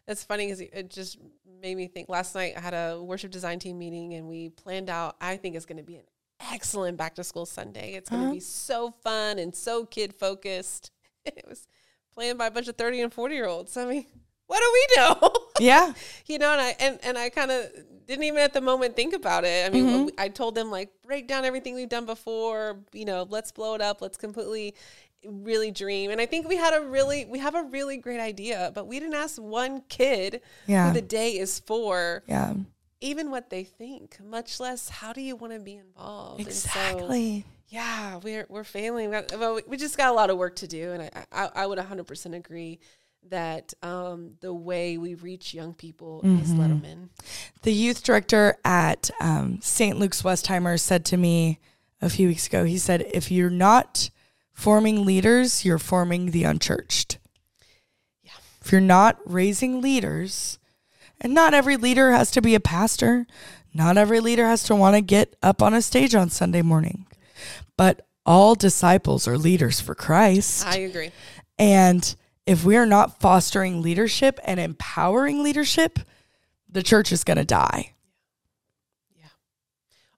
That's 0.07 0.23
funny 0.23 0.47
because 0.47 0.61
it 0.61 0.89
just 0.89 1.17
made 1.61 1.77
me 1.77 1.87
think. 1.87 2.09
Last 2.09 2.33
night 2.35 2.53
I 2.57 2.59
had 2.59 2.73
a 2.73 3.01
worship 3.01 3.31
design 3.31 3.59
team 3.59 3.77
meeting 3.77 4.15
and 4.15 4.27
we 4.27 4.49
planned 4.49 4.89
out, 4.89 5.15
I 5.21 5.37
think 5.37 5.55
it's 5.55 5.65
going 5.65 5.77
to 5.77 5.83
be 5.83 5.95
an 5.97 6.03
excellent 6.51 6.97
back 6.97 7.15
to 7.15 7.23
school 7.23 7.45
Sunday. 7.45 7.93
It's 7.93 8.09
going 8.09 8.21
to 8.21 8.25
Uh-huh. 8.27 8.33
be 8.35 8.39
so 8.39 8.91
fun 9.03 9.39
and 9.39 9.55
so 9.55 9.85
kid 9.85 10.13
focused. 10.13 10.91
It 11.25 11.45
was 11.47 11.67
planned 12.13 12.37
by 12.37 12.47
a 12.47 12.51
bunch 12.51 12.67
of 12.67 12.75
30 12.75 13.01
and 13.01 13.13
40 13.13 13.35
year 13.35 13.45
olds. 13.47 13.77
I 13.77 13.85
mean, 13.85 14.05
what 14.47 14.59
do 14.59 14.69
we 14.73 14.87
know? 15.01 15.33
Yeah. 15.59 15.93
you 16.25 16.37
know, 16.39 16.51
and 16.51 16.59
I 16.61 16.75
and, 16.79 16.99
and 17.03 17.17
I 17.17 17.29
kind 17.29 17.51
of 17.51 17.67
didn't 18.07 18.23
even 18.25 18.39
at 18.39 18.53
the 18.53 18.59
moment 18.61 18.95
think 18.95 19.13
about 19.13 19.45
it. 19.45 19.65
I 19.65 19.69
mean, 19.69 19.85
Mm-hmm. 19.85 20.09
I 20.19 20.27
told 20.27 20.55
them 20.55 20.69
like 20.71 20.89
break 21.05 21.27
down 21.27 21.45
everything 21.45 21.75
we've 21.75 21.87
done 21.89 22.05
before. 22.05 22.79
You 22.91 23.05
know, 23.05 23.25
let's 23.29 23.51
blow 23.51 23.75
it 23.75 23.81
up. 23.81 24.01
Let's 24.01 24.17
completely 24.17 24.75
really 25.25 25.71
dream. 25.71 26.11
And 26.11 26.19
I 26.19 26.25
think 26.25 26.47
we 26.49 26.57
had 26.57 26.73
a 26.73 26.81
really 26.85 27.23
we 27.25 27.39
have 27.39 27.55
a 27.55 27.63
really 27.63 27.95
great 27.97 28.19
idea, 28.19 28.71
but 28.75 28.87
we 28.87 28.99
didn't 28.99 29.15
ask 29.15 29.41
one 29.41 29.81
kid 29.87 30.41
Yeah. 30.67 30.87
who 30.87 30.93
the 30.93 31.01
day 31.01 31.37
is 31.37 31.59
for, 31.59 32.23
Yeah. 32.27 32.55
Even 33.03 33.29
what 33.29 33.49
they 33.49 33.63
think, 33.63 34.17
much 34.23 34.59
less 34.59 34.89
how 34.89 35.13
do 35.13 35.21
you 35.21 35.35
want 35.35 35.53
to 35.53 35.59
be 35.59 35.75
involved. 35.75 36.39
And 36.41 36.51
so, 36.51 36.69
Exactly. 36.69 37.45
yeah, 37.67 38.17
we're 38.23 38.45
we're 38.49 38.63
failing. 38.63 39.11
Well, 39.11 39.59
we 39.67 39.77
just 39.77 39.97
got 39.97 40.09
a 40.09 40.13
lot 40.13 40.29
of 40.29 40.37
work 40.37 40.55
to 40.57 40.67
do, 40.67 40.91
and 40.93 41.03
I 41.03 41.25
I, 41.31 41.49
I 41.63 41.65
would 41.67 41.77
100% 41.79 42.35
agree 42.35 42.79
that 43.29 43.73
um, 43.81 44.31
the 44.41 44.53
way 44.53 44.97
we 44.97 45.15
reach 45.15 45.53
young 45.53 45.73
people 45.73 46.21
is 46.41 46.53
let 46.53 46.67
them 46.67 46.83
in. 46.83 47.09
The 47.61 47.71
youth 47.71 48.03
director 48.03 48.57
at 48.65 49.09
um, 49.21 49.59
St. 49.61 49.97
Luke's 49.97 50.23
Westheimer 50.23 50.77
said 50.77 51.05
to 51.05 51.17
me 51.17 51.59
a 52.01 52.09
few 52.09 52.27
weeks 52.27 52.47
ago, 52.47 52.65
he 52.65 52.77
said, 52.77 53.05
if 53.13 53.31
you're 53.31 53.49
not 53.49 54.09
forming 54.51 55.05
leaders, 55.05 55.63
you're 55.63 55.79
forming 55.79 56.31
the 56.31 56.43
unchurched. 56.43 57.17
Yeah. 58.23 58.31
If 58.61 58.73
you're 58.73 58.81
not 58.81 59.19
raising 59.25 59.79
leaders, 59.79 60.59
and 61.21 61.33
not 61.33 61.53
every 61.53 61.77
leader 61.77 62.11
has 62.11 62.31
to 62.31 62.41
be 62.41 62.55
a 62.55 62.59
pastor, 62.59 63.25
not 63.73 63.97
every 63.97 64.19
leader 64.19 64.45
has 64.45 64.63
to 64.63 64.75
want 64.75 64.95
to 64.95 65.01
get 65.01 65.35
up 65.41 65.61
on 65.61 65.73
a 65.73 65.81
stage 65.81 66.13
on 66.15 66.29
Sunday 66.29 66.61
morning, 66.61 67.05
but 67.77 68.05
all 68.25 68.55
disciples 68.55 69.27
are 69.27 69.37
leaders 69.37 69.81
for 69.81 69.95
Christ. 69.95 70.65
I 70.65 70.77
agree. 70.77 71.11
And 71.57 72.15
if 72.45 72.63
we 72.63 72.75
are 72.77 72.85
not 72.85 73.19
fostering 73.19 73.81
leadership 73.81 74.39
and 74.43 74.59
empowering 74.59 75.43
leadership, 75.43 75.99
the 76.69 76.83
church 76.83 77.11
is 77.11 77.23
going 77.23 77.37
to 77.37 77.45
die. 77.45 77.93
Yeah. 79.15 79.25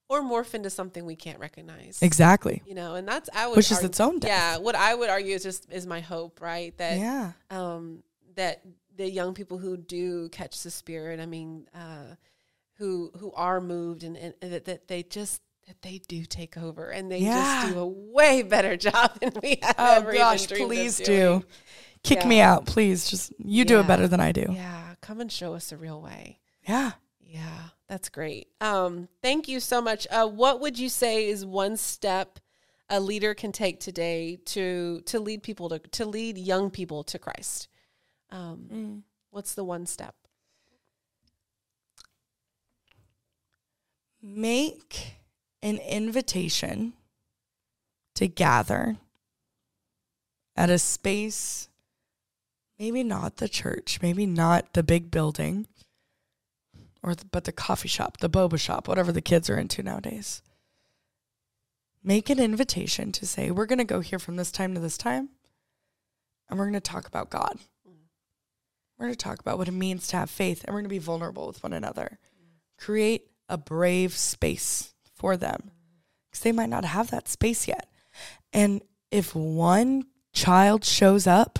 Or 0.08 0.22
morph 0.22 0.54
into 0.54 0.70
something 0.70 1.06
we 1.06 1.16
can't 1.16 1.40
recognize. 1.40 2.00
Exactly. 2.02 2.62
You 2.66 2.76
know, 2.76 2.96
and 2.96 3.08
that's 3.08 3.30
I 3.34 3.48
would 3.48 3.58
Which 3.58 3.72
is 3.72 3.84
its 3.84 4.00
own 4.00 4.20
death. 4.20 4.30
Yeah, 4.30 4.58
what 4.58 4.76
I 4.76 4.96
would 4.96 5.10
argue 5.10 5.36
is 5.36 5.44
just 5.44 5.72
is 5.72 5.86
my 5.86 6.02
hope, 6.02 6.42
right? 6.42 6.76
That 6.78 6.98
Yeah. 6.98 7.32
um, 7.50 8.04
that 8.36 8.62
the 8.96 9.10
young 9.10 9.34
people 9.34 9.58
who 9.58 9.78
do 9.78 10.30
catch 10.30 10.62
the 10.64 10.72
spirit, 10.72 11.20
I 11.20 11.26
mean, 11.26 11.68
uh, 11.74 12.16
who 12.78 13.12
who 13.20 13.32
are 13.34 13.62
moved 13.62 14.04
and, 14.04 14.18
and, 14.18 14.34
and 14.42 14.54
that, 14.54 14.66
that 14.66 14.88
they 14.88 15.04
just 15.04 15.42
that 15.68 15.82
they 15.82 15.98
do 16.08 16.26
take 16.26 16.58
over 16.58 16.90
and 16.90 17.12
they 17.12 17.20
Yeah. 17.20 17.62
just 17.64 17.74
do 17.74 17.80
a 17.80 17.88
way 17.88 18.44
better 18.44 18.78
job 18.90 19.20
than 19.20 19.32
we 19.42 19.60
have 19.62 19.76
Oh 19.78 19.94
ever 19.96 20.14
gosh, 20.14 20.48
please 20.48 20.98
do. 20.98 21.44
Kick 22.04 22.20
Yeah. 22.22 22.28
me 22.28 22.40
out, 22.42 22.66
please. 22.66 23.10
Just 23.10 23.34
you 23.40 23.66
do 23.66 23.80
it 23.80 23.88
better 23.88 24.08
than 24.08 24.20
I 24.20 24.32
do. 24.32 24.46
Yeah, 24.52 24.94
come 25.02 25.20
and 25.22 25.32
show 25.32 25.54
us 25.56 25.72
a 25.72 25.78
real 25.78 26.02
way. 26.02 26.40
Yeah. 26.68 26.92
Yeah, 27.20 27.70
that's 27.90 28.10
great. 28.10 28.48
Um, 28.62 29.10
thank 29.22 29.48
you 29.48 29.60
so 29.60 29.82
much. 29.82 30.06
Uh, 30.12 30.28
what 30.28 30.62
would 30.62 30.78
you 30.78 30.88
say 30.88 31.28
is 31.28 31.46
one 31.46 31.76
step 31.78 32.40
a 32.90 33.00
leader 33.00 33.34
can 33.34 33.52
take 33.52 33.80
today 33.80 34.38
to 34.46 35.02
to 35.08 35.20
lead 35.20 35.42
people 35.42 35.70
to 35.70 35.80
to 35.80 36.06
lead 36.06 36.38
young 36.38 36.70
people 36.70 37.04
to 37.06 37.18
Christ? 37.18 37.68
Um, 38.36 38.70
Mm. 38.72 39.04
What's 39.32 39.54
the 39.54 39.64
one 39.64 39.86
step? 39.86 40.16
Make 44.22 45.16
an 45.62 45.78
invitation 45.78 46.94
to 48.16 48.28
gather 48.28 48.98
at 50.56 50.70
a 50.70 50.80
space, 50.80 51.70
maybe 52.80 53.04
not 53.04 53.38
the 53.38 53.48
church, 53.48 54.00
maybe 54.02 54.26
not 54.26 54.74
the 54.74 54.84
big 54.84 55.12
building, 55.12 55.68
or 57.04 57.16
the, 57.16 57.26
but 57.26 57.44
the 57.44 57.52
coffee 57.52 57.88
shop, 57.88 58.18
the 58.18 58.30
boba 58.30 58.60
shop, 58.60 58.88
whatever 58.88 59.12
the 59.12 59.22
kids 59.22 59.50
are 59.50 59.58
into 59.58 59.84
nowadays. 59.84 60.42
Make 62.04 62.30
an 62.30 62.40
invitation 62.40 63.12
to 63.14 63.26
say, 63.26 63.52
we're 63.52 63.66
going 63.66 63.80
to 63.80 63.86
go 63.86 64.00
here 64.00 64.20
from 64.20 64.36
this 64.36 64.52
time 64.52 64.74
to 64.74 64.80
this 64.80 64.98
time, 64.98 65.30
and 66.50 66.58
we're 66.58 66.66
going 66.66 66.74
to 66.74 66.80
talk 66.80 67.08
about 67.08 67.30
God. 67.30 67.60
We're 68.98 69.08
going 69.08 69.14
to 69.14 69.18
talk 69.18 69.40
about 69.40 69.58
what 69.58 69.68
it 69.68 69.74
means 69.74 70.08
to 70.08 70.18
have 70.18 70.30
faith, 70.30 70.64
and 70.64 70.74
we're 70.74 70.80
going 70.80 70.86
to 70.86 70.90
be 70.90 71.00
vulnerable 71.00 71.48
with 71.48 71.62
one 71.62 71.74
another. 71.74 72.18
Create 72.78 73.28
a 73.50 73.58
brave 73.58 74.14
space 74.16 74.94
for 75.14 75.36
them 75.36 75.72
because 76.30 76.44
they 76.44 76.52
might 76.52 76.70
not 76.70 76.86
have 76.86 77.12
that 77.12 77.28
space 77.28 77.68
yet. 77.68 77.90
And 78.54 78.82
if 79.12 79.36
one 79.36 80.06
child 80.34 80.86
shows 80.86 81.28
up, 81.28 81.60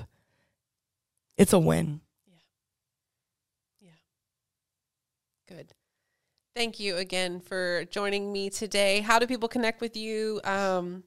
it's 1.38 1.54
a 1.54 1.60
win. 1.60 2.02
Yeah. 2.28 3.90
Yeah. 5.50 5.56
Good. 5.58 5.74
Thank 6.56 6.80
you 6.80 6.96
again 6.96 7.42
for 7.42 7.84
joining 7.92 8.32
me 8.32 8.50
today. 8.50 9.02
How 9.02 9.20
do 9.20 9.28
people 9.28 9.50
connect 9.50 9.82
with 9.82 9.98
you? 9.98 10.40
Um, 10.46 11.04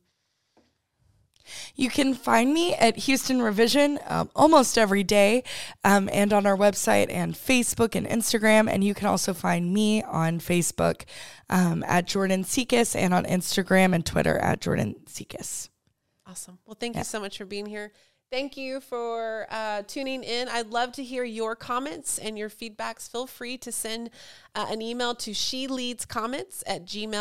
You 1.74 1.90
can 1.90 2.14
find 2.14 2.52
me 2.52 2.74
at 2.74 2.96
Houston 2.98 3.40
Revision 3.42 3.98
um, 4.06 4.30
almost 4.34 4.76
every 4.78 5.02
day 5.04 5.44
um, 5.84 6.08
and 6.12 6.32
on 6.32 6.46
our 6.46 6.56
website 6.56 7.10
and 7.10 7.34
Facebook 7.34 7.94
and 7.94 8.06
Instagram. 8.06 8.68
And 8.70 8.82
you 8.84 8.94
can 8.94 9.06
also 9.08 9.32
find 9.34 9.72
me 9.72 10.02
on 10.02 10.38
Facebook 10.40 11.04
um, 11.50 11.82
at 11.86 12.06
Jordan 12.06 12.44
Czichos 12.44 12.94
and 12.96 13.14
on 13.14 13.24
Instagram 13.24 13.94
and 13.94 14.04
Twitter 14.04 14.38
at 14.38 14.60
Jordan 14.60 14.96
Czichos. 15.06 15.68
awesome. 16.26 16.58
Well, 16.66 16.76
thank 16.78 16.94
Yeah. 16.94 17.00
you 17.00 17.04
so 17.04 17.20
much 17.20 17.38
for 17.38 17.46
being 17.46 17.66
here. 17.66 17.92
Thank 18.30 18.58
you 18.58 18.80
for 18.82 19.46
uh, 19.50 19.84
tuning 19.86 20.22
in. 20.22 20.50
I'd 20.50 20.66
love 20.66 20.92
to 20.92 21.02
hear 21.02 21.24
your 21.24 21.56
comments 21.56 22.18
and 22.18 22.36
your 22.36 22.50
feedbacks. 22.50 23.10
Feel 23.10 23.26
free 23.26 23.56
to 23.56 23.72
send 23.72 24.10
uh, 24.54 24.66
an 24.68 24.82
email 24.82 25.14
to 25.14 25.32
she 25.32 25.66
leads 25.66 26.04
comments 26.04 26.62
at 26.66 26.84
gmail 26.84 27.14